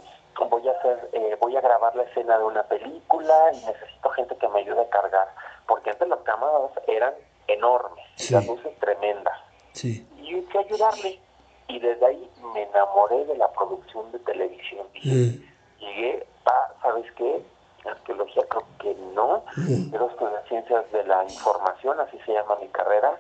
[0.48, 4.36] voy a hacer, eh, voy a grabar la escena de una película y necesito gente
[4.36, 5.28] que me ayude a cargar,
[5.66, 7.12] porque antes las cámaras eran
[7.46, 8.32] enormes, Sí.
[8.32, 9.38] las luces tremendas,
[9.72, 10.06] Sí.
[10.16, 11.20] y hay que ayudarle.
[11.68, 14.86] Y desde ahí me enamoré de la producción de televisión.
[15.04, 15.38] Eh,
[15.82, 17.44] llegué a, ¿sabes qué?
[17.84, 19.90] Arqueología creo que no, Ujú.
[19.90, 23.18] quiero estudiar ciencias de la información, así se llama mi carrera,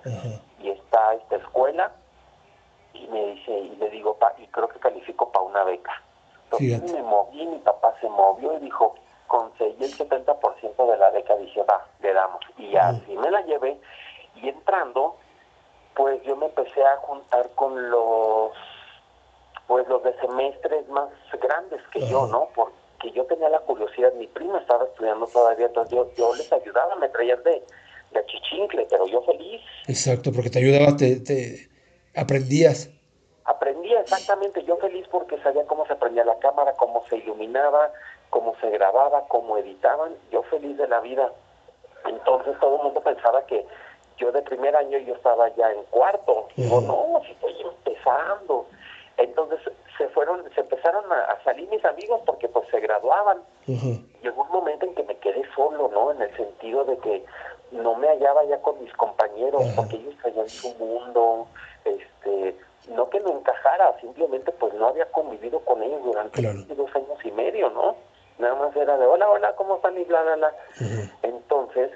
[0.60, 1.92] y está esta escuela,
[2.92, 5.92] y me dice, y le digo, pa, y creo que califico para una beca.
[6.44, 8.94] Entonces me moví, mi papá se movió y dijo,
[9.26, 12.40] conseguí el 70% de la beca, dije, va, le damos.
[12.58, 13.80] Y así me la llevé.
[14.34, 15.16] Y entrando,
[15.94, 18.52] pues yo me empecé a juntar con los,
[19.66, 21.08] pues los de semestres más
[21.40, 22.26] grandes que yo.
[22.26, 22.48] ¿no?
[22.54, 26.96] Porque yo tenía la curiosidad, mi prima estaba estudiando todavía, entonces yo, yo les ayudaba,
[26.96, 27.62] me traían de,
[28.12, 29.60] de achichincle, pero yo feliz.
[29.88, 31.68] Exacto, porque te ayudaba, te, te
[32.14, 32.90] aprendías.
[33.44, 37.92] Aprendía exactamente, yo feliz porque sabía cómo se prendía la cámara, cómo se iluminaba,
[38.30, 41.32] cómo se grababa, cómo editaban, yo feliz de la vida.
[42.06, 43.66] Entonces todo el mundo pensaba que
[44.16, 46.48] yo de primer año yo estaba ya en cuarto.
[46.56, 46.86] Digo, Ujú.
[46.86, 48.66] no, si estoy empezando.
[49.16, 49.60] Entonces
[49.98, 53.38] se fueron, se empezaron a, salir mis amigos porque pues se graduaban.
[53.62, 54.00] Ajá.
[54.22, 56.12] Llegó un momento en que me quedé solo, ¿no?
[56.12, 57.24] En el sentido de que
[57.72, 61.46] no me hallaba ya con mis compañeros, porque ellos traían su mundo,
[61.84, 62.56] este,
[62.88, 66.58] no que no encajara, simplemente pues no había convivido con ellos durante Claro.
[66.68, 67.96] dos años y medio, ¿no?
[68.38, 69.96] Nada más era de hola, hola, ¿cómo están?
[69.98, 70.54] Y bla, bla, bla.
[71.22, 71.90] Entonces,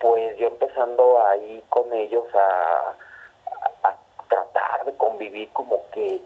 [0.00, 2.94] pues yo empezando ahí con ellos a
[4.28, 6.20] tratar de convivir como que,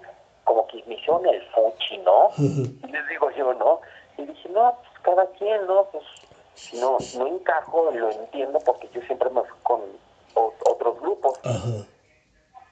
[0.45, 2.31] como que me hicieron el fuchi, ¿no?
[2.39, 3.81] Y les digo yo, ¿no?
[4.17, 5.85] Y dije, no, pues cada quien, ¿no?
[5.93, 6.05] Pues
[6.75, 9.81] no, no encajo, lo entiendo porque yo siempre me fui con
[10.35, 11.39] otros grupos.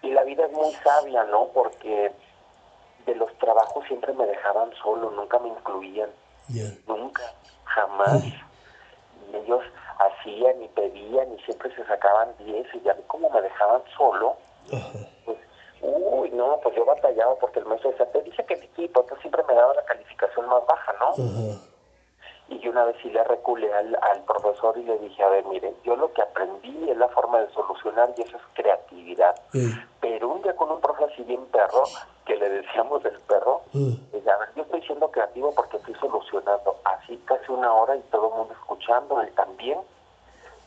[0.03, 1.49] Y la vida es muy sabia, ¿no?
[1.49, 2.13] Porque
[3.07, 6.11] de los trabajos siempre me dejaban solo, nunca me incluían,
[6.87, 7.23] nunca,
[7.65, 8.23] jamás.
[9.33, 9.63] Ellos
[9.99, 14.37] hacían y pedían y siempre se sacaban 10 y ya vi cómo me dejaban solo,
[14.73, 14.99] Ajá.
[15.25, 15.39] pues,
[15.83, 19.21] uy, no, pues yo batallaba porque el maestro decía, te dije que el equipo, entonces
[19.23, 21.09] siempre me daba la calificación más baja, ¿no?
[21.11, 21.61] Ajá.
[22.51, 25.45] Y yo una vez sí le reculé al, al profesor y le dije, a ver,
[25.45, 29.35] miren, yo lo que aprendí es la forma de solucionar y eso es creatividad.
[30.01, 31.85] Pero un día con un profe así bien perro,
[32.25, 36.77] que le decíamos el perro, a ver, yo estoy siendo creativo porque estoy solucionando.
[36.85, 39.79] Así casi una hora y todo el mundo escuchando, él también.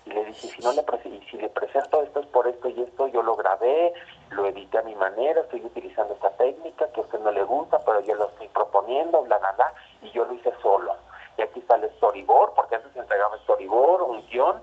[0.05, 2.81] Y le dije, si no le y si le presento esto es por esto y
[2.81, 3.93] esto, yo lo grabé,
[4.31, 7.79] lo edité a mi manera, estoy utilizando esta técnica que a usted no le gusta,
[7.85, 10.95] pero yo lo estoy proponiendo, bla, bla, bla, y yo lo hice solo.
[11.37, 14.61] Y aquí está el storyboard, porque antes se entregaba storyboard, un guion,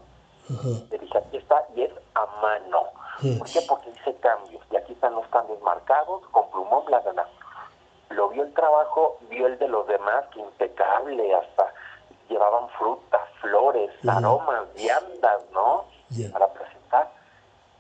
[0.91, 2.85] le dije, aquí está, y es a mano.
[3.39, 3.61] ¿Por qué?
[3.69, 7.29] Porque hice cambios, y aquí están los cambios marcados, con plumón, bla, bla, bla.
[8.11, 11.73] Lo vio el trabajo, vio el de los demás, que impecable, hasta
[12.29, 15.85] llevaban frutas, flores, aromas, viandas, ¿no?
[16.33, 17.11] Para presentar,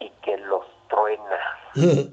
[0.00, 1.58] y que los truena,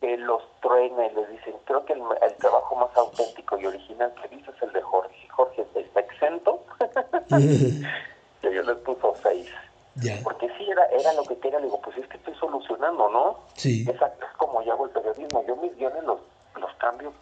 [0.00, 4.12] que los truena, y les dicen, creo que el, el trabajo más auténtico y original
[4.20, 5.28] que viste es el de Jorge.
[5.28, 6.64] Jorge está exento,
[7.28, 9.50] que yo les puso seis.
[9.96, 10.18] Ya.
[10.22, 11.58] Porque sí, era, era lo que quería.
[11.58, 13.38] Le digo, pues es que estoy solucionando, ¿no?
[13.54, 13.84] Sí.
[13.88, 15.42] Exacto, es como yo hago el periodismo.
[15.46, 16.20] Yo mis guiones los,
[16.60, 17.12] los cambio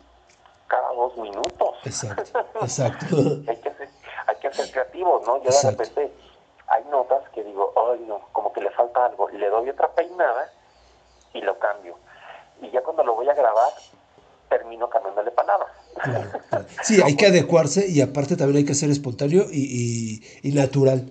[0.75, 1.77] cada dos minutos.
[1.85, 2.47] Exacto.
[2.61, 3.17] Exacto.
[3.47, 3.89] hay, que ser,
[4.27, 5.43] hay que ser creativos, ¿no?
[5.43, 6.13] Yo de repente
[6.67, 9.29] hay notas que digo, ay, no, como que le falta algo.
[9.31, 10.51] Le doy otra peinada
[11.33, 11.97] y lo cambio.
[12.61, 13.73] Y ya cuando lo voy a grabar,
[14.49, 15.71] termino cambiándole palabras.
[16.03, 16.65] Claro, claro.
[16.83, 21.11] Sí, hay que adecuarse y aparte también hay que ser espontáneo y, y, y natural.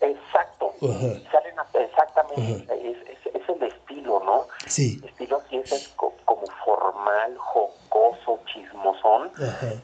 [0.00, 0.74] Exacto.
[0.80, 2.90] Salen exactamente.
[2.90, 4.48] Es, es, es el estilo, ¿no?
[4.66, 5.00] Sí.
[5.04, 5.88] estilo sí es es
[6.26, 9.32] como formal, jocoso, chismosón,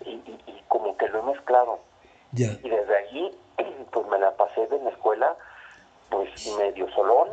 [0.04, 1.78] y, y- y como que lo he mezclado.
[2.34, 3.38] Y desde allí,
[3.90, 5.34] pues me la pasé en la escuela,
[6.10, 6.28] pues
[6.58, 7.28] medio solón,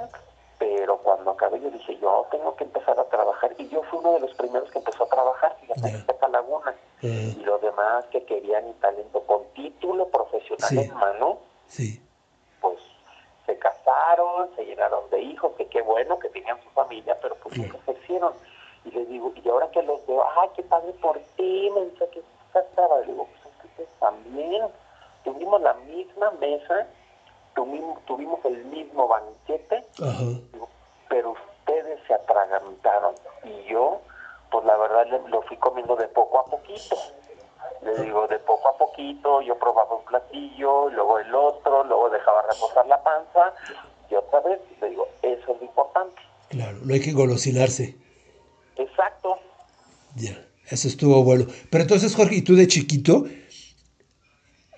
[0.57, 4.13] pero cuando acabé yo dije, yo tengo que empezar a trabajar, y yo fui uno
[4.13, 5.89] de los primeros que empezó a trabajar, fíjate, Ya.
[5.89, 6.69] en esta laguna.
[6.69, 7.07] Ajá.
[7.07, 10.79] Y los demás que querían y talento con título profesional Sí.
[10.79, 12.01] en mano, Sí.
[12.61, 12.77] pues
[13.45, 17.55] se casaron, se llenaron de hijos, que qué bueno que tenían su familia, pero pues
[17.55, 17.73] Claro.
[17.73, 18.33] nunca ejercieron.
[18.89, 22.07] Y les digo, y ahora que los veo, ay, qué padre por ti, me dice
[22.11, 22.21] que
[22.51, 22.99] casaba.
[23.01, 24.63] Le digo, pues es que ustedes también
[25.23, 26.87] tuvimos la misma mesa,
[27.55, 30.23] tuvimos, tuvimos el mismo banquete, Ajá.
[30.53, 30.67] digo,
[31.07, 33.13] pero ustedes se atragantaron.
[33.43, 33.99] Y yo,
[34.51, 36.95] pues la verdad, le- lo fui comiendo de poco a poquito.
[37.83, 42.41] Le digo, de poco a poquito, yo probaba un platillo, luego el otro, luego dejaba
[42.43, 43.53] reposar la panza,
[44.09, 46.21] y otra vez, le digo, eso es lo importante.
[46.49, 46.77] Claro.
[46.83, 47.95] No hay que golosinarse.
[48.79, 49.37] Exacto.
[50.15, 50.45] Ya.
[50.69, 51.45] Eso estuvo bueno.
[51.71, 53.25] Pero entonces, Jorge, ¿y tú de chiquito?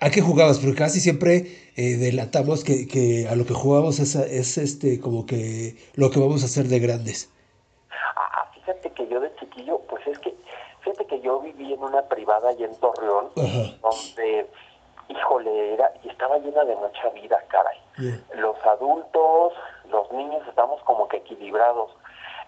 [0.00, 0.58] ¿A qué jugabas?
[0.58, 5.26] Porque casi siempre eh, delatamos que, que a lo que jugamos es, es este como
[5.26, 7.30] que lo que vamos a hacer de grandes.
[8.16, 10.34] Ah, fíjate que yo de chiquillo, pues es que,
[10.80, 13.76] fíjate que yo viví en una privada allá en Torreón, Ajá.
[13.82, 14.50] donde,
[15.08, 17.78] híjole, era, y estaba llena de mucha vida, caray.
[18.34, 19.52] Los adultos,
[19.90, 21.90] los niños estamos como que equilibrados.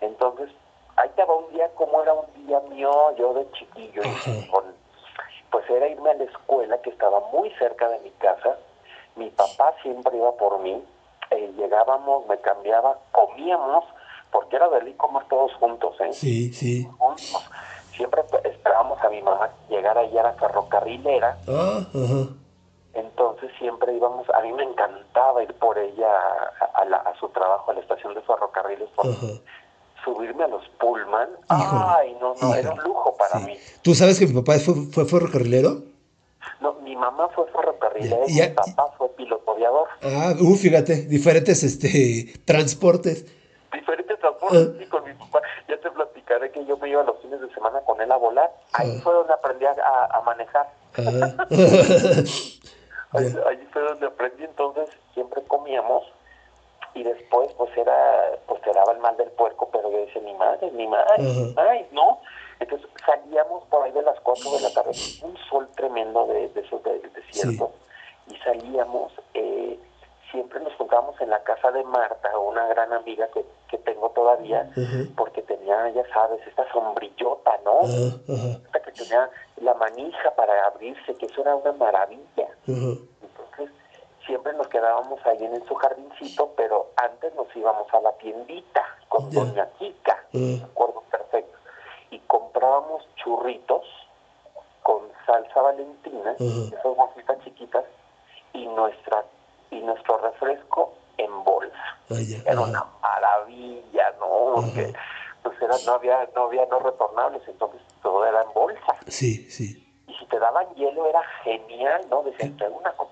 [0.00, 0.50] Entonces,
[0.96, 4.30] ahí va un día como era un día mío, yo de chiquillo, Ajá.
[4.50, 4.64] con,
[5.50, 8.56] pues era irme a la escuela que estaba muy cerca de mi casa.
[9.16, 10.82] Mi papá siempre iba por mí.
[11.30, 13.84] eh, llegábamos, me cambiaba, comíamos,
[14.30, 16.12] porque era de ir comer todos juntos, ¿eh?
[16.12, 16.84] Sí, sí.
[16.98, 17.50] Juntos.
[17.92, 21.36] Siempre esperábamos a mi mamá llegar allá a la ferrocarrilera.
[21.48, 21.80] Ah.
[22.92, 26.06] Entonces siempre íbamos, a mí me encantaba ir por ella
[26.60, 29.26] a, a la- a su trabajo, a la estación de ferrocarriles, por Ajá.
[30.04, 31.28] Subirme a los Pullman.
[31.50, 33.44] Híjole, Ay, no, no, era un lujo para Sí.
[33.46, 33.58] mí.
[33.82, 35.82] ¿Tú sabes que mi papá fue, fue ferrocarrilero?
[36.60, 39.88] No, mi mamá fue ferrocarrilera Ya, y mi papá fue piloto aviador.
[40.02, 43.24] Ah, uh, fíjate, diferentes este, transportes.
[43.72, 44.90] Diferentes transportes Ah.
[44.90, 45.40] con mi papá.
[45.68, 48.50] Ya te platicaré que yo me iba los fines de semana con él a volar.
[48.74, 49.00] Ahí Ah.
[49.02, 50.68] fue donde aprendí a, a- a manejar.
[50.98, 51.46] Ah.
[53.12, 56.02] Ahí fue donde aprendí, entonces siempre comíamos
[56.94, 60.34] y después pues era, pues te daba el mal del puerco, pero yo decía, mi
[60.34, 62.20] madre, mi madre, mi madre, ¿no?
[62.60, 66.60] Entonces salíamos por ahí de las 4 de la tarde, un sol tremendo de, de
[66.60, 67.72] esos del desierto,
[68.28, 69.78] y salíamos, eh,
[70.30, 74.70] siempre nos juntábamos en la casa de Marta, una gran amiga que, que tengo todavía,
[75.16, 77.80] porque tenía, ya sabes, esta sombrillota, ¿no?
[77.80, 79.28] Ajá, Esta que tenía
[79.60, 82.48] la manija para abrirse, que eso era una maravilla.
[84.26, 89.30] Siempre nos quedábamos ahí en su jardincito, pero antes nos íbamos a la tiendita con.
[89.30, 90.28] Doña Kika, Ah.
[90.32, 91.56] me acuerdo perfecto,
[92.10, 93.82] y comprábamos churritos
[94.82, 96.76] con salsa valentina, Ajá.
[96.78, 97.84] esas bolsitas chiquitas,
[98.52, 99.24] y nuestra
[99.70, 101.74] y nuestro refresco en bolsa.
[102.10, 102.14] Ah,
[102.46, 104.54] Era una maravilla, ¿no?
[104.56, 104.98] Porque Ajá.
[105.42, 109.80] pues era, no había no había no retornables, entonces todo era en bolsa Sí, sí.
[110.06, 112.22] y si te daban hielo era genial, ¿no?
[112.22, 113.08] Decían, una con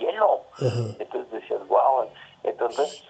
[0.00, 0.40] hielo.
[0.54, 0.96] Ajá.
[0.98, 2.08] Entonces decías, wow.
[2.42, 3.04] Entonces,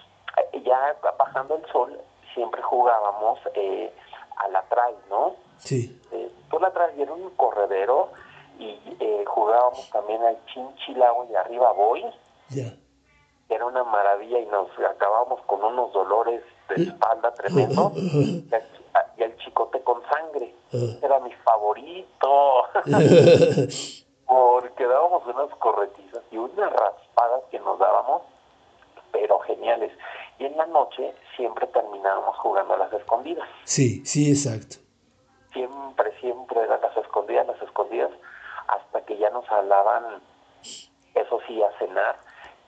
[0.63, 1.97] ya bajando el sol,
[2.33, 3.91] siempre jugábamos eh,
[4.37, 5.35] a la trail, ¿no?
[5.57, 5.99] Sí.
[6.11, 8.09] Eh, tú la traes y era un corredero
[8.59, 12.03] y eh, jugábamos también al chinchilagua y arriba voy.
[12.49, 12.73] Ya.
[13.49, 17.91] Era una maravilla y nos acabábamos con unos dolores de espalda tremendo.
[17.95, 18.67] Y al,
[19.17, 20.55] y al chicote con sangre.
[21.01, 22.63] Era mi favorito.
[24.31, 28.21] porque dábamos unas corretizas y unas raspadas que nos dábamos,
[29.11, 29.91] pero geniales.
[30.39, 33.45] Y en la noche siempre terminábamos jugando a las escondidas.
[33.65, 34.77] Sí, sí, exacto.
[35.51, 38.09] Siempre, siempre eran las escondidas, las escondidas,
[38.69, 40.21] hasta que ya nos hablaban,
[41.13, 42.15] eso sí, a cenar.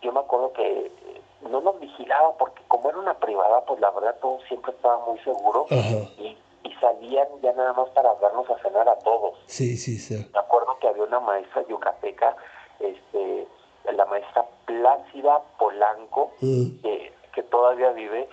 [0.02, 3.90] Yo me acuerdo que eh, no nos vigilaba porque como era una privada, pues la
[3.92, 5.80] verdad todo siempre estaba muy seguro Ajá.
[6.18, 9.38] y, y salían ya nada más para darnos a cenar a todos.
[9.48, 10.30] Sí, sí, sí.
[10.34, 12.36] Me acuerdo que había una maestra yucateca,
[12.80, 13.48] este,
[13.92, 16.82] la maestra Plácida Polanco, Mm.
[16.82, 18.30] que, que todavía vive,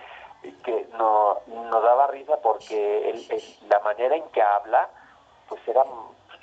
[0.63, 4.89] que no, nos daba risa porque el- el- la manera en que habla,
[5.47, 5.83] pues era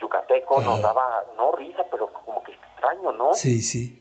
[0.01, 3.35] yucateco, nos daba, no risa, pero como que extraño, ¿no?
[3.35, 4.01] Sí, sí.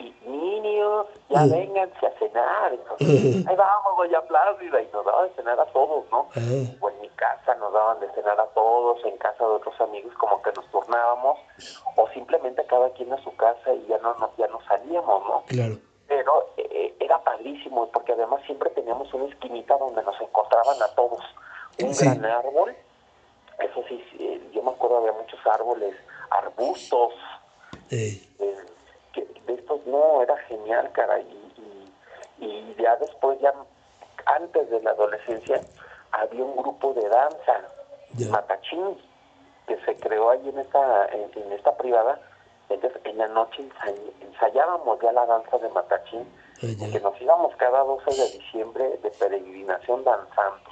[0.00, 1.50] Y niños, ya Mm.
[1.50, 2.72] vénganse a cenar.
[2.72, 6.28] Entonces, ahí vamos, doña Plácida, y nos daba de cenar a todos, ¿no?
[6.80, 10.14] O en mi casa nos daban de cenar a todos, en casa de otros amigos
[10.14, 11.38] como que nos turnábamos,
[11.96, 15.42] o simplemente cada quien a su casa y ya no, no- ya no salíamos, ¿no?
[15.48, 15.76] claro.
[16.08, 21.20] Pero eh, era padrísimo, porque además siempre teníamos una esquinita donde nos encontraban a todos.
[21.82, 22.04] Un Sí.
[22.04, 22.74] gran árbol,
[23.60, 25.94] eso sí, sí, eh, yo me acuerdo había muchos árboles,
[26.30, 27.12] arbustos,
[27.92, 28.56] Eh, eh,
[29.12, 31.92] que de estos no, era genial, cara, y,
[32.38, 33.52] y, y ya después, ya
[34.26, 35.60] antes de la adolescencia,
[36.12, 37.60] había un grupo de danza,
[38.16, 38.28] Ya.
[38.30, 38.98] Matachín,
[39.66, 42.18] que se creó ahí en esta, en, en esta privada,
[42.68, 46.26] entonces en la noche ensay- ensayábamos ya la danza de Matachín,
[46.62, 46.76] Ah, ya.
[46.78, 50.70] porque nos íbamos cada 12 de diciembre de peregrinación danzando.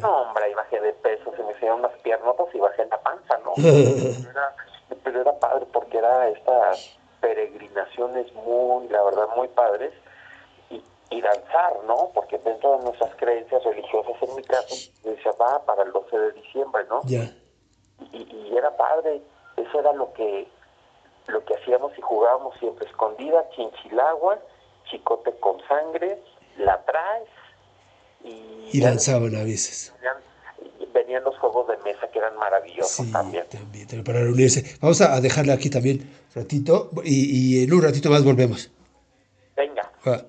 [0.00, 3.36] No, hombre, ahí bajé de peso, se me hicieron unas piernotas y bajé la panza,
[3.44, 3.52] ¿no?
[3.56, 4.54] Pero era,
[5.02, 9.94] pero era padre porque era estas peregrinaciones muy, la verdad, muy padres
[10.68, 12.10] y, y danzar, ¿no?
[12.12, 16.32] Porque dentro de nuestras creencias religiosas, en mi caso, decía, va para el 12 de
[16.32, 17.00] diciembre, ¿no?
[17.04, 17.32] ya.
[18.12, 19.22] Y, y era padre,
[19.56, 20.46] eso era lo que
[21.28, 24.38] lo que hacíamos y jugábamos siempre, escondida, chinchilagua,
[24.90, 26.22] chicote con sangre,
[26.58, 27.28] la traes
[28.22, 29.94] y, Y danzaban a veces.
[31.04, 33.44] Venían los juegos de mesa que eran maravillosos Sí, también.
[33.48, 34.64] también, también para reunirse.
[34.80, 38.70] Vamos a a dejarla aquí también ratito y, y en un ratito más volvemos.
[39.56, 39.90] Venga.
[40.06, 40.24] Va.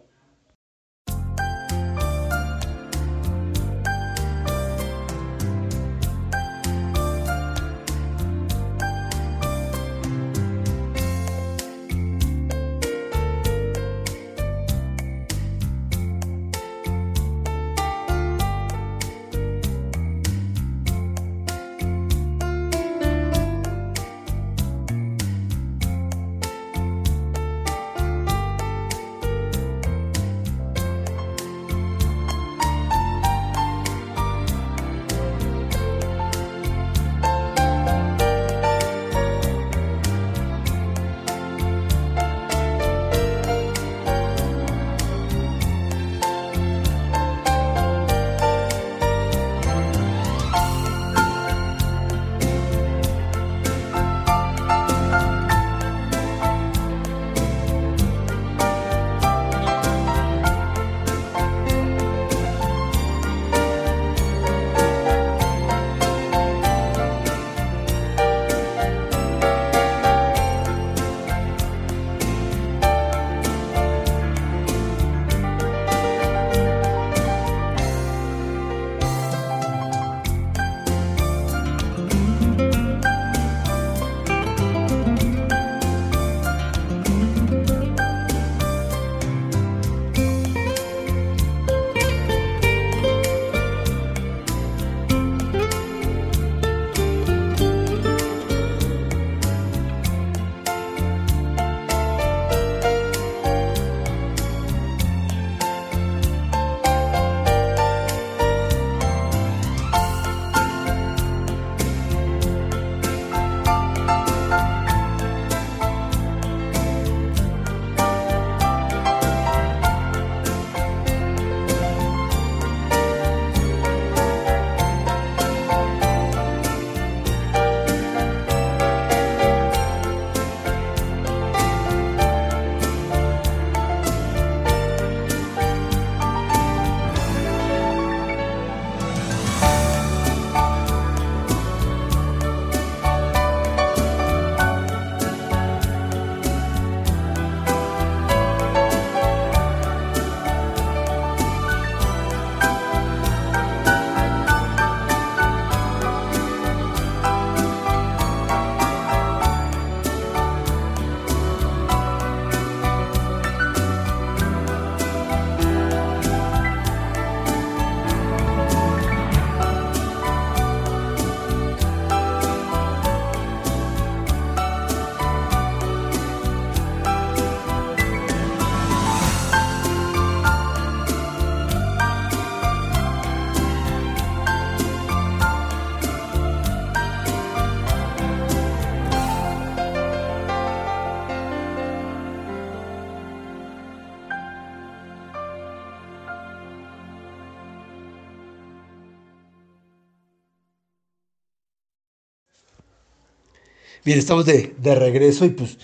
[204.05, 205.79] Bien, estamos de, de regreso y pues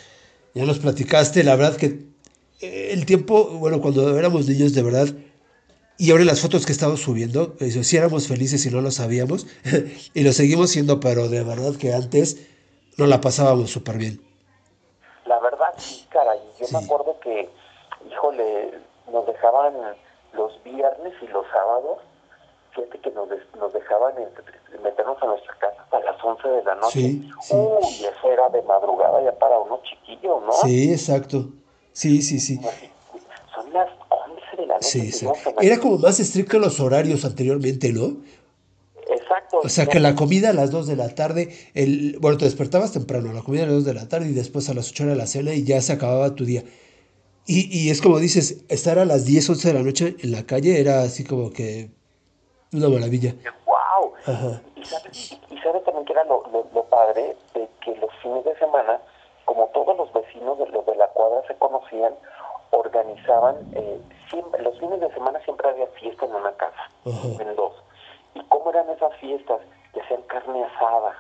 [0.54, 2.06] ya nos platicaste, la verdad que
[2.62, 5.08] eh, el tiempo, bueno, cuando éramos niños de verdad,
[5.98, 9.48] y ahora las fotos que estamos subiendo, eso, sí éramos felices y no lo sabíamos,
[10.14, 12.38] y lo seguimos siendo, pero de verdad que antes
[12.98, 14.22] no la pasábamos súper bien.
[15.26, 16.40] La verdad, sí, caray.
[16.60, 16.76] Yo Sí.
[16.76, 17.50] me acuerdo que,
[18.12, 18.72] híjole,
[19.12, 19.74] nos dejaban
[20.34, 21.98] los viernes y los sábados,
[22.76, 24.14] fíjate que nos, des- nos dejaban
[24.84, 26.92] meternos a nuestra casa hasta las 11 de la noche.
[27.00, 27.56] Sí, sí.
[27.56, 30.52] Uy, eso era de madrugada ya para unos chiquillos, ¿no?
[30.64, 31.50] Sí, exacto.
[31.94, 32.60] Sí, sí, sí.
[32.66, 32.90] Así,
[33.54, 34.88] Son las 11 de la noche.
[34.88, 35.28] Sí, sí.
[35.62, 38.18] Era como más estricto los horarios anteriormente, ¿no?
[39.10, 39.60] Exacto.
[39.64, 42.94] O sea, que la comida a las 2 de la tarde, el, bueno, te despertabas
[42.94, 45.16] temprano, la comida a las 2 de la tarde y después a las 8 era
[45.16, 46.64] la cena y ya se acababa tu día.
[47.46, 50.46] Y, y es como dices, estar a las 10, 11 de la noche en la
[50.46, 51.90] calle era así como que
[52.74, 53.34] una maravilla.
[53.66, 54.14] ¡Wow!
[54.26, 54.62] Ajá.
[54.76, 58.44] Y sabes, y sabes también que era lo, lo, lo padre de que los fines
[58.46, 59.00] de semana,
[59.46, 62.14] como todos los vecinos de los de la cuadra se conocían,
[62.72, 64.00] organizaban, eh,
[64.30, 67.28] siempre, los fines de semana siempre había fiesta en una casa, Ajá.
[67.44, 67.74] en dos.
[68.34, 69.60] ¿Y cómo eran esas fiestas?
[69.94, 71.16] Que hacían carne asada,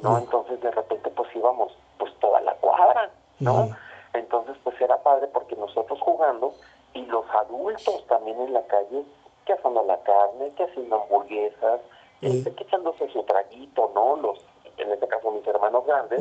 [0.00, 0.18] ¿no?
[0.18, 3.70] Entonces de repente pues íbamos pues toda la cuadra, ¿no?
[4.12, 6.52] Entonces pues era padre porque nosotros jugando
[6.94, 9.04] y los adultos también en la calle
[9.48, 11.80] que asando la carne, que haciendo hamburguesas,
[12.20, 14.16] este, que echándose su traguito, ¿no?
[14.16, 14.44] Los,
[14.76, 16.20] en este caso mis hermanos grandes.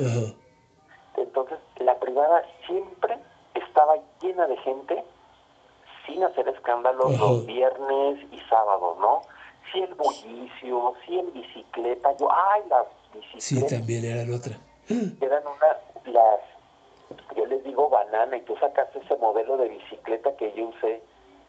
[1.18, 3.18] Entonces la privada siempre
[3.54, 5.04] estaba llena de gente
[6.06, 9.22] sin hacer escándalos los viernes y sábados, ¿no?
[9.74, 12.86] Si el bullicio, si en bicicleta, yo, ay, las
[13.40, 14.58] Sí, bicicletas también eran otra.
[15.20, 16.40] eran una, las,
[17.36, 21.02] yo les digo banana, y tú sacaste ese modelo de bicicleta que yo usé,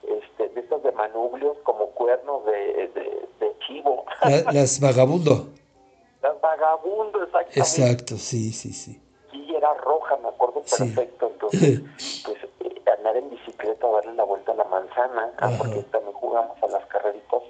[0.03, 5.49] este, de estos de manubrios como cuernos de, de, de chivo, La- las vagabundo.
[6.22, 7.61] las vagabundo, exactamente.
[7.61, 9.01] Exacto, sí, sí, sí.
[9.32, 10.84] Y era roja, me acuerdo Sí.
[10.94, 11.80] perfecto, entonces,
[12.24, 16.62] pues eh, andar en bicicleta, darle la vuelta a la manzana, ah, porque también jugamos
[16.62, 17.42] a las carreritas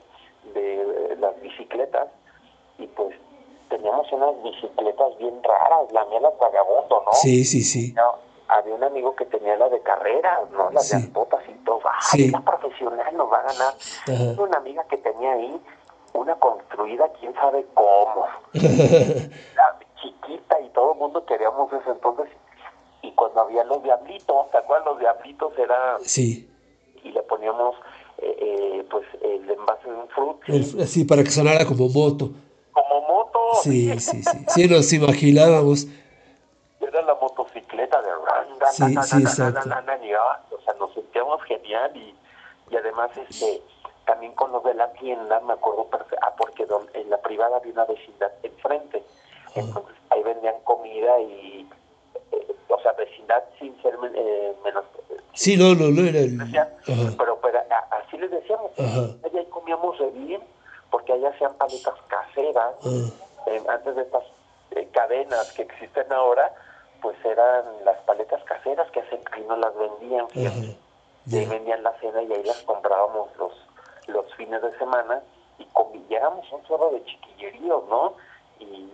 [0.54, 2.08] de eh, las bicicletas,
[2.78, 3.14] y pues
[3.68, 7.12] teníamos unas bicicletas bien raras, la mía las vagabundo, ¿no?
[7.12, 7.92] Sí, sí, sí.
[7.94, 8.16] No,
[8.48, 10.70] había un amigo que tenía la de carreras, ¿no?
[10.70, 11.00] Las Sí.
[11.02, 11.80] de botas y todo.
[11.84, 12.30] ¡Ay, Sí.
[12.30, 13.74] la profesional nos va a ganar!
[14.06, 14.42] Ajá.
[14.42, 15.60] Una amiga que tenía ahí,
[16.14, 18.26] una construida, quién sabe cómo.
[18.54, 22.28] La chiquita y todo el mundo queríamos eso entonces.
[23.02, 24.86] Y cuando había los diablitos, ¿te acuerdas?
[24.86, 25.98] Los diablitos era...
[26.00, 26.50] Sí.
[27.04, 27.76] Y le poníamos,
[28.18, 30.36] eh, eh, pues, el envase de un fruit.
[30.48, 32.30] El- sí, para que sonara como moto.
[32.72, 33.38] Como moto.
[33.62, 34.44] Sí, sí, sí.
[34.48, 35.86] Sí, nos imaginábamos.
[36.88, 41.94] Era la motocicleta de ran, ran, Sí, sí, y, ah, o sea, nos sentíamos genial
[41.94, 42.14] y,
[42.70, 43.60] y además este
[44.06, 47.58] también con los de la tienda me acuerdo perfecto, ah, porque don- en la privada
[47.58, 49.04] había una vecindad enfrente,
[49.54, 51.68] entonces ahí vendían comida y
[52.32, 54.84] eh, o sea vecindad sin ser eh, menos
[55.34, 56.38] Sí, no, no, no era el.
[57.18, 59.10] pero, pero a- así les decíamos, Ajá.
[59.24, 60.42] allá ahí comíamos re bien,
[60.90, 63.10] porque allá hacían paletas caseras, Ah,
[63.46, 64.24] eh, antes de estas
[64.70, 66.50] eh, cadenas que existen ahora,
[67.02, 70.58] pues eran las paletas caseras que hacen, ahí no las vendían, fíjate.
[70.58, 70.78] ajá.
[71.30, 73.52] Y ahí vendían la cena y ahí las comprábamos los,
[74.06, 75.22] los fines de semana
[75.58, 78.14] y convivíamos un chorro de chiquilleríos, ¿no?
[78.60, 78.88] Y,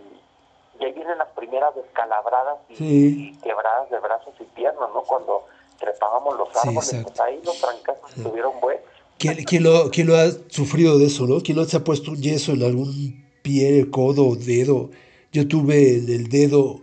[0.79, 3.33] y ahí vienen las primeras descalabradas y, Sí.
[3.33, 5.01] y quebradas de brazos y piernas, ¿no?
[5.03, 5.45] Cuando
[5.79, 7.07] trepábamos los Sí, árboles, exacto.
[7.09, 8.83] pues ahí los trancazos estuvieron buenos.
[9.17, 11.39] ¿Quién, quién lo, quién lo ha sufrido de eso, no?
[11.41, 14.89] ¿Quién no se ha puesto un yeso en algún pie, codo, dedo?
[15.31, 16.81] Yo tuve en el dedo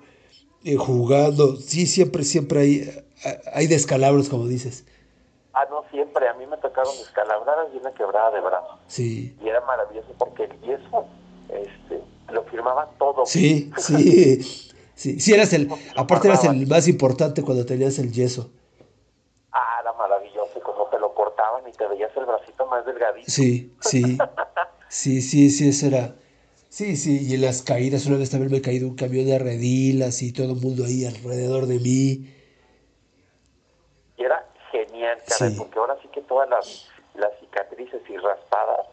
[0.65, 1.57] eh, jugando.
[1.57, 3.05] Sí, siempre, siempre hay,
[3.53, 4.85] hay descalabros, como dices.
[5.53, 6.29] Ah, no, siempre.
[6.29, 8.79] A mí me tocaron descalabradas y una quebrada de brazos.
[8.87, 11.07] Sí, y era maravilloso porque el yeso
[11.49, 12.03] este,
[12.33, 13.27] lo firmaba todo.
[13.27, 14.69] sí, sí.
[14.95, 15.69] Sí, sí, eras el.
[15.97, 18.51] Aparte, eras el más importante cuando tenías el yeso.
[19.51, 23.29] Ah, era maravilloso y como te lo cortaban y te veías el bracito más delgadito.
[23.29, 24.19] Sí, sí.
[24.89, 26.15] Sí, sí, sí, eso era.
[26.73, 29.39] Sí, sí, y en las caídas, una vez también me he caído un camión de
[29.39, 32.33] redilas y todo el mundo ahí alrededor de mí.
[34.17, 35.59] Y era genial, caray, Sí.
[35.59, 38.87] porque ahora sí que todas las, las cicatrices y raspadas,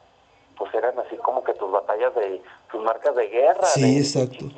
[0.58, 3.64] pues eran así como que tus batallas de, tus marcas de guerra.
[3.64, 4.52] Sí, de- exacto.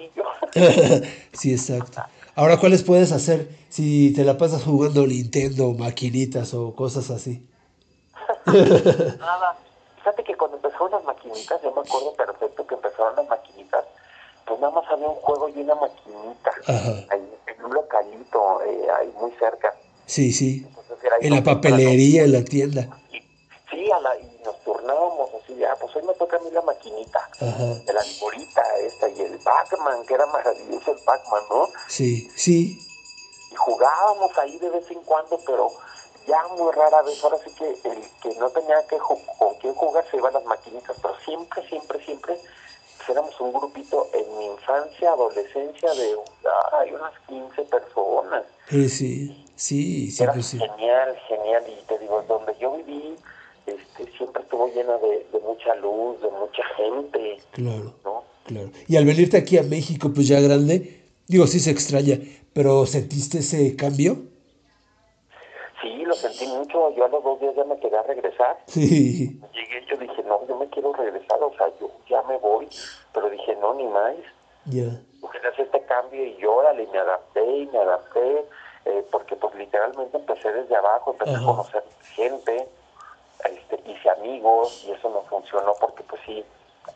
[1.34, 2.02] sí, exacto.
[2.34, 7.48] Ahora, ¿cuáles puedes hacer si te la pasas jugando Nintendo, maquinitas o cosas así?
[8.48, 9.60] Nada.
[10.02, 13.86] Fíjate que cuando empezaron las maquinitas, yo me acuerdo perfecto que empezaron las maquinitas,
[14.48, 16.52] pues nada más había un juego y una maquinita.
[17.12, 19.76] Ahí, en un localito, eh, ahí muy cerca.
[20.08, 20.66] Sí, sí.
[20.68, 22.88] Entonces En la papelería, en la tienda.
[23.12, 23.22] Y-
[23.70, 26.62] Sí, a la, y nos turnábamos así, ya, pues hoy me toca a mí la
[26.62, 27.76] maquinita, Ajá.
[27.86, 31.70] de la liborita esta y el Pac-Man, que era maravilloso el Pac-Man, ¿no?
[31.88, 32.78] Sí, sí.
[33.50, 35.72] Y jugábamos ahí de vez en cuando, pero
[36.28, 39.18] ya muy rara vez, ahora sí que el que no tenía que con
[39.60, 42.36] quién jugar se iba a las maquinitas, pero siempre, siempre, siempre
[42.98, 46.16] pues, éramos un grupito en mi infancia, adolescencia de
[46.80, 48.44] ay, unas 15 personas.
[48.70, 50.60] Sí, sí, Era siempre sí.
[50.60, 53.16] genial, genial, y te digo, donde yo viví,
[53.66, 58.24] este, siempre estuvo llena de, de mucha luz, de mucha gente, Claro, ¿no?
[58.46, 58.70] claro.
[58.88, 62.20] Y al venirte aquí a México, pues ya grande, digo, sí se extraña,
[62.54, 64.18] pero ¿sentiste ese cambio?
[65.82, 68.58] Sí, lo sentí mucho, yo a los dos días ya me quería regresar.
[68.68, 72.68] Sí, Llegué, yo dije, no, yo me quiero regresar, o sea, yo ya me voy,
[73.14, 74.16] pero dije, no, ni más.
[74.66, 74.84] ya.
[75.22, 78.46] Mujer, hace este cambio y órale, y me adapté y me adapté,
[78.86, 81.44] eh, porque pues literalmente empecé desde abajo, empecé Ajá.
[81.44, 81.84] a conocer
[82.16, 82.68] gente,
[83.46, 86.44] este, hice amigos y eso no funcionó porque pues sí,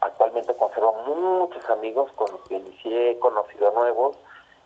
[0.01, 4.17] actualmente conservo muchos amigos con los que inicié, conocido nuevos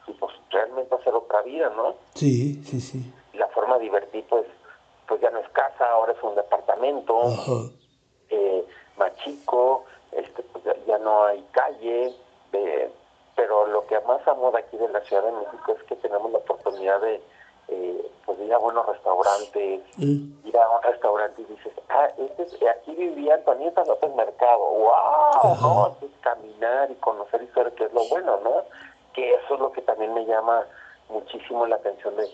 [0.07, 1.95] y pues realmente hacer otra vida, ¿no?
[2.15, 3.13] Sí, sí, sí.
[3.34, 4.45] La forma de divertir pues,
[5.07, 7.21] pues ya no es casa, ahora es un departamento
[8.30, 8.65] eh,
[8.97, 12.13] más chico, este, pues ya, ya no hay calle,
[12.53, 12.91] eh,
[13.36, 16.32] pero lo que más amo de aquí de la Ciudad de México es que tenemos
[16.32, 17.21] la oportunidad de,
[17.69, 22.43] eh, pues, de ir a buenos restaurantes, ir a un restaurante y dices, ah, este
[22.43, 25.55] es- aquí vivía Antonieta López Mercado, wow.
[25.61, 25.88] ¿no?
[25.93, 28.63] Entonces, caminar y conocer historia, que es lo bueno, ¿no?
[29.13, 30.65] Que eso es lo que también me llama
[31.09, 32.27] muchísimo la atención de,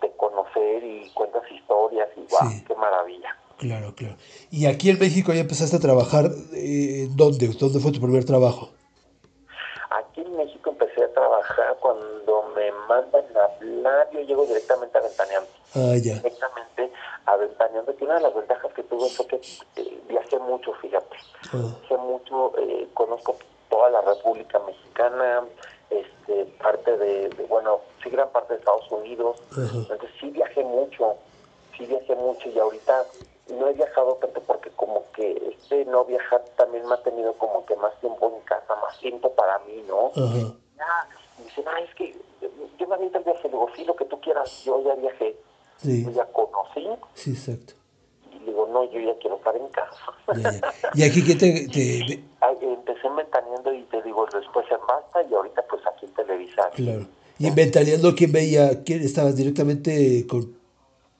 [0.00, 2.64] de conocer y cuentas historias y wow, Sí.
[2.66, 3.36] qué maravilla.
[3.58, 4.16] Claro, claro.
[4.50, 7.48] Y aquí en México ya empezaste a trabajar, eh, ¿dónde?
[7.48, 8.70] ¿Dónde fue tu primer trabajo?
[9.90, 15.00] Aquí en México empecé a trabajar cuando me mandan a hablar, yo llego directamente a
[15.02, 16.14] Ventaneando, Ah, ya.
[16.14, 16.92] directamente
[17.26, 19.36] a Ventaneando, que una de las ventajas que tuve fue que
[19.76, 21.16] eh, viajé mucho, fíjate,
[21.52, 23.36] Ah, viajé mucho, eh, conozco
[23.68, 25.42] toda la República Mexicana,
[25.90, 31.16] este, parte de, de, bueno, sí gran parte de Estados Unidos, entonces sí viajé mucho,
[31.76, 33.06] sí viajé mucho y ahorita
[33.48, 37.64] no he viajado tanto porque como que este no viajar también me ha tenido como
[37.66, 40.12] que más tiempo en casa, más tiempo para mí, ¿no?
[40.14, 42.14] Ya, y dicen, ah, es que
[42.78, 45.36] yo me aviento el viaje, digo, sí, lo que tú quieras, yo ya viajé,
[45.78, 47.72] Sí, yo ya conocí, sí, exacto.
[48.30, 49.96] y digo, no, yo ya quiero estar en casa.
[50.36, 50.90] Ya, ya.
[50.94, 55.34] ¿Y aquí qué te, te- Ay, Empecé ventaneando y te digo, después en Basta y
[55.34, 55.59] ahorita
[56.74, 57.06] Claro.
[57.38, 58.82] Y en Ventaneando, ¿quién veía?
[58.84, 60.54] ¿Quién estabas directamente con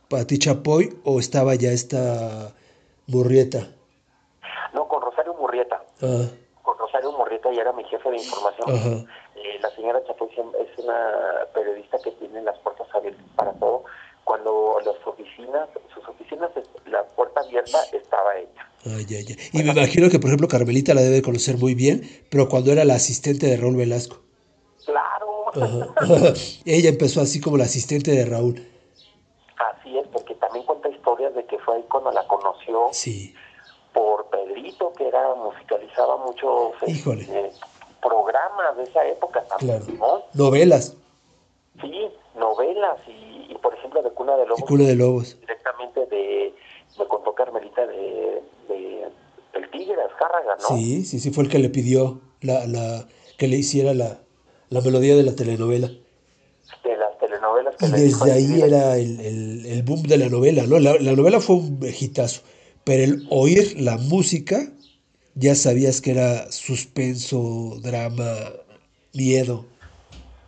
[0.09, 2.53] Pati Chapoy o estaba ya esta
[3.07, 3.69] Murrieta?
[4.75, 5.83] No, con Rosario Murrieta.
[6.03, 6.27] Ah,
[6.63, 8.69] Con Rosario Murrieta ya era mi jefe de información.
[8.71, 9.05] Ajá.
[9.37, 10.95] Eh, la señora Chapoy es una
[11.55, 13.85] periodista que tiene las puertas abiertas para todo.
[14.25, 16.51] Cuando las oficinas, sus oficinas,
[16.87, 18.69] la puerta abierta estaba ella.
[18.87, 19.35] ah, ya, ya.
[19.53, 22.85] Y me imagino que, por ejemplo, Carmelita la debe conocer muy bien, pero cuando era
[22.85, 24.21] la asistente de Raúl Velasco.
[24.85, 25.20] Claro,
[25.55, 25.87] Ajá.
[26.65, 28.67] Ella empezó así como la asistente de Raúl.
[29.57, 33.35] así es, porque también cuenta historias de que fue ahí cuando la conoció Sí,
[33.93, 37.53] por Pedrito, que era musicalizaba muchos este,
[38.01, 40.23] programas de esa época también, claro.
[40.35, 40.45] ¿no?
[40.45, 40.97] Novelas,
[41.81, 45.39] Sí, novelas y, y, por ejemplo de Cuna de de Lobos Cuna de Lobos.
[45.41, 46.55] directamente de
[46.99, 49.09] me contó Carmelita de, de
[49.55, 50.77] el Tigre Azcárraga, ¿no?
[50.77, 53.07] Sí, sí, sí, fue el que le pidió la, la,
[53.39, 54.19] que le hiciera la,
[54.71, 55.89] la melodía de la telenovela.
[56.85, 60.65] De las telenovelas que Y desde ahí era el, el, el boom de la novela,
[60.67, 60.79] ¿no?
[60.79, 62.43] La, la novela fue un hitazo,
[62.85, 64.69] pero el oír la música,
[65.35, 68.25] ya sabías que era suspenso, drama,
[69.13, 69.65] miedo.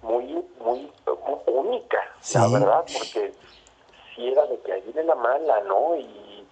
[0.03, 0.25] muy,
[0.65, 2.39] muy, muy única, Sí.
[2.39, 3.33] la verdad, porque
[4.15, 5.97] si era de que ahí viene la mala, ¿no?
[5.97, 6.45] Y,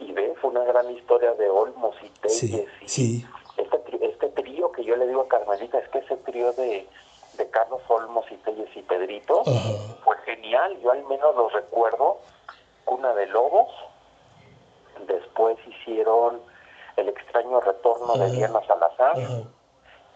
[0.00, 2.38] y ve, fue una gran historia de Olmos y Telles.
[2.38, 3.26] Sí, y sí.
[3.56, 6.86] Este, este trío que yo le digo a Carmelita, es que ese trío de,
[7.76, 9.42] de Carlos Olmos y Telles y Pedrito
[10.04, 12.18] fue genial, yo al menos los recuerdo,
[12.84, 13.68] Cuna de Lobos,
[15.06, 16.40] después hicieron
[16.96, 18.30] El extraño retorno de.
[18.30, 19.16] Diana Salazar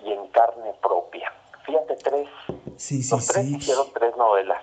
[0.05, 1.33] y En carne propia.
[1.67, 2.29] Fíjate, tres,
[2.77, 3.57] Sí, sí, los tres sí.
[3.57, 4.63] hicieron tres novelas.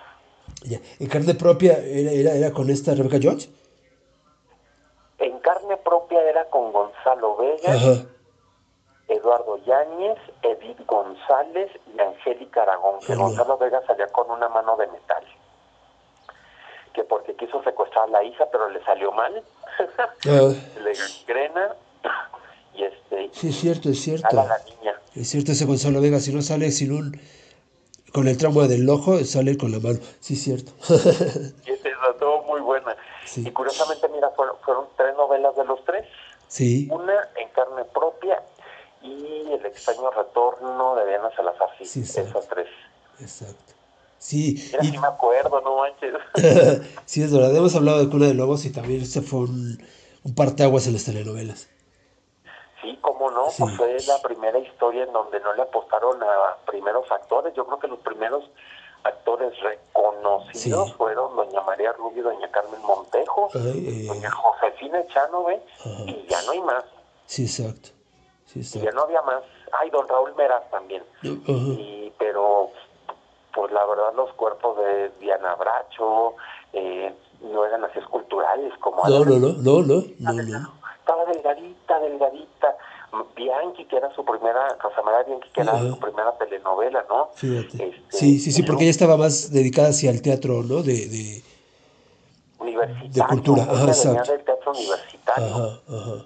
[0.62, 0.78] Ya.
[0.98, 3.50] En carne propia era, era, era con esta Rebecca Jones.
[5.18, 8.06] En carne propia era con Gonzalo Vega.
[9.08, 13.14] Eduardo Yáñez, Edith González y Angélica Aragón, que.
[13.14, 15.24] Gonzalo Vega salía con una mano de metal.
[16.92, 19.42] Que porque quiso secuestrar a la hija, pero le salió mal.
[20.28, 20.52] Ah,
[20.82, 21.76] le gangrena
[22.74, 24.26] y este sí, es cierto, es cierto.
[24.28, 24.98] a la niña.
[25.14, 27.20] Es cierto, ese Gonzalo Vega, si no sale sin un.
[28.12, 29.98] con el tramo del ojo, sale con la mano.
[30.20, 30.72] Sí, es cierto.
[31.66, 32.96] Y esa estuvo muy buena.
[33.26, 33.44] Sí.
[33.46, 36.06] Y curiosamente, mira, fueron, fueron tres novelas de los tres.
[36.48, 36.88] sí.
[36.90, 38.42] Una en carne propia
[39.06, 41.68] y El extraño retorno de Diana Salazar.
[41.78, 42.66] Sí, Sí, esas tres.
[43.20, 43.72] Exacto.
[44.18, 46.14] Sí, Mira, y, sí me acuerdo, no manches.
[47.04, 47.54] sí, es verdad.
[47.54, 49.78] Hemos hablado de Cuna de Lobos y también este fue un,
[50.24, 51.68] un parteaguas en las telenovelas.
[52.82, 53.62] Sí, cómo no, Sí.
[53.62, 57.54] pues fue la primera historia en donde no le apostaron a primeros actores.
[57.54, 58.44] Yo creo que los primeros
[59.04, 60.94] actores reconocidos Sí.
[60.96, 65.90] fueron doña María Rubio doña Carmen Montejo, Ay, eh, doña Josefina Echanove, Ajá.
[66.06, 66.84] y ya no hay más,
[67.26, 67.90] sí, exacto.
[68.62, 69.42] Sí, y ya no había más.
[69.80, 71.02] Ay, don Raúl Meraz también.
[71.22, 71.30] Ajá.
[71.46, 72.70] Y, pero,
[73.54, 76.34] pues la verdad, los cuerpos de Diana Bracho
[76.72, 80.72] eh, no eran así esculturales como No, no, no, no, no, no, no.
[80.98, 82.76] Estaba delgadita, delgadita.
[83.34, 85.88] Bianchi, que era su primera, Rosa María Bianchi, que era Ajá.
[85.88, 87.30] su primera telenovela, ¿no?
[87.34, 87.88] Fíjate.
[87.88, 90.82] Este, Sí, sí, sí, porque ella estaba más dedicada hacia el teatro, ¿no?
[90.82, 91.42] De, de...
[92.58, 93.10] Universitario.
[93.12, 94.32] de cultura, ella ajá, venía exacto.
[94.32, 95.46] del teatro universitario.
[95.46, 96.24] Ajá, ajá.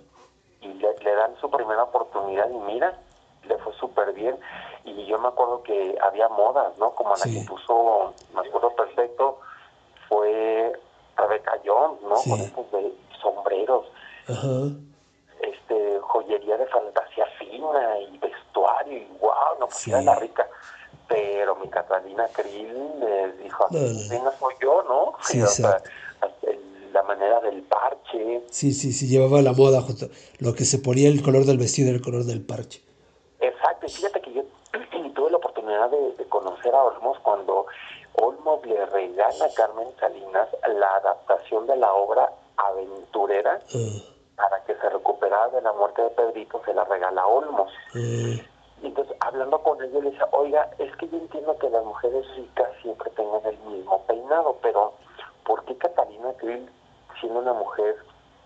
[0.63, 2.99] y le, le dan su primera oportunidad y mira,
[3.45, 4.39] le fue súper bien.
[4.85, 6.95] Y yo me acuerdo que había modas, ¿no?
[6.95, 7.39] Como la Sí.
[7.41, 9.39] que puso, me acuerdo perfecto,
[10.09, 10.73] fue
[11.17, 12.17] Rebeca Jones, ¿no?
[12.17, 12.31] Sí.
[12.31, 13.87] Con esos de sombreros,
[14.29, 14.71] Ajá.
[15.43, 19.91] este joyería de fantasía fina y vestuario y wow, no, pues Sí.
[19.91, 20.47] era la rica.
[21.09, 23.79] Pero mi Catalina Krill le dijo, No,
[24.25, 25.13] no, soy yo, ¿no?
[25.23, 25.83] Sí, o sea,
[26.93, 31.09] la manera del parche, Sí, sí, sí, llevaba la moda, junto- lo que se ponía
[31.09, 32.83] el color del vestido era el color del parche.
[33.41, 34.43] Exacto, y fíjate que yo
[35.15, 37.67] tuve la oportunidad de, de conocer a Olmos cuando
[38.15, 44.75] Olmos le regala a Carmen Salinas la adaptación de la obra Aventurera Ah, para que
[44.75, 47.71] se recuperara de la muerte de Pedrito, se la regala a Olmos.
[47.95, 52.25] Y entonces, hablando con ella, le decía, oiga, es que yo entiendo que las mujeres
[52.37, 54.95] ricas siempre tengan el mismo peinado, pero
[55.45, 56.71] ¿por qué Catalina Krill,
[57.21, 57.97] siendo una mujer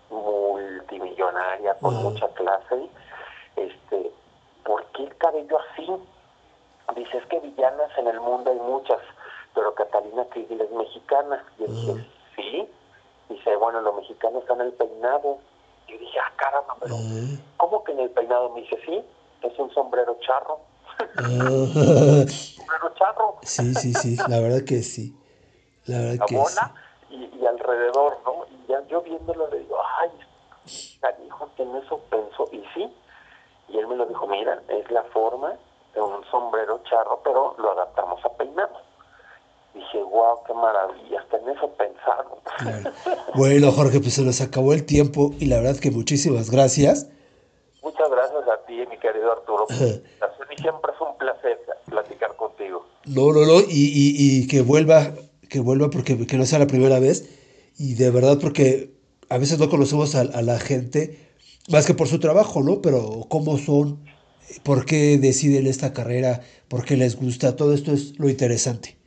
[0.09, 2.89] multimillonaria, con mucha clase,
[3.55, 4.11] este,
[4.63, 5.87] ¿por qué el cabello así?
[6.95, 8.99] Dice, es que villanas en el mundo hay muchas,
[9.53, 11.43] pero Catalina Krill es mexicana.
[11.57, 12.05] Yo dije,
[12.35, 12.69] sí.
[13.29, 15.39] Dice, bueno, lo mexicano está en el peinado.
[15.87, 18.49] Yo dije, ah, caramba, pero ah, ¿cómo que en el peinado?
[18.51, 19.03] Me dice, sí,
[19.41, 20.59] es un sombrero charro.
[21.17, 25.17] sombrero charro, Sí, sí, sí, la verdad que sí.
[25.85, 26.59] La verdad que sí.
[27.09, 28.45] y, y alrededor, ¿no?
[28.75, 30.09] Ya yo viéndolo le digo, ay,
[30.99, 32.49] canijo, que en eso pensó.
[32.51, 32.93] Y sí,
[33.69, 35.53] y él me lo dijo, mira, es la forma
[35.93, 38.75] de un sombrero charro, pero lo adaptamos a peinado.
[39.73, 42.39] Dije, wow, qué maravilla, hasta en eso pensaron.
[42.57, 42.91] Claro.
[43.35, 47.09] Bueno, Jorge, pues se nos acabó el tiempo y la verdad que muchísimas gracias.
[47.81, 49.67] Muchas gracias a ti, mi querido Arturo.
[50.57, 52.85] Y siempre es un placer platicar contigo.
[53.05, 55.11] No, no, no, y, y, y que vuelva,
[55.49, 57.44] que vuelva porque que no sea la primera vez.
[57.77, 58.91] Y de verdad, porque
[59.29, 61.25] a veces no conocemos a, a la gente
[61.69, 62.81] más que por su trabajo, ¿no?
[62.81, 64.05] Pero cómo son,
[64.63, 68.97] por qué deciden esta carrera, por qué les gusta, todo esto es lo interesante.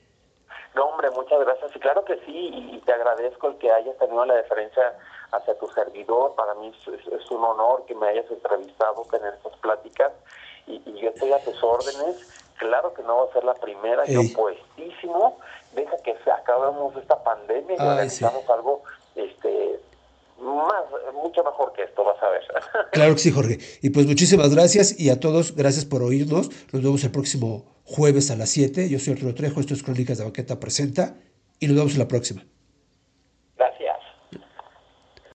[0.74, 1.74] No, hombre, muchas gracias.
[1.74, 4.96] Y claro que sí, y te agradezco el que hayas tenido la deferencia
[5.32, 6.34] hacia tu servidor.
[6.34, 10.12] Para mí es, un honor que me hayas entrevistado, tener estas pláticas.
[10.66, 12.44] Y, y yo estoy a tus órdenes.
[12.56, 15.38] Claro que no va a ser la primera, yo puestísimo.
[15.74, 18.82] Deja que se acabemos esta pandemia y Ay, organizamos algo
[19.14, 19.80] este
[20.40, 22.42] más mucho mejor que esto, vas a ver.
[22.92, 23.58] Claro que sí, Jorge.
[23.82, 26.50] Y pues muchísimas gracias y a todos, gracias por oírnos.
[26.72, 28.88] Nos vemos el próximo jueves a las 7.
[28.88, 31.14] Yo soy Arturo Trejo, esto es Crónicas de Baqueta Presenta
[31.58, 32.44] y nos vemos en la próxima.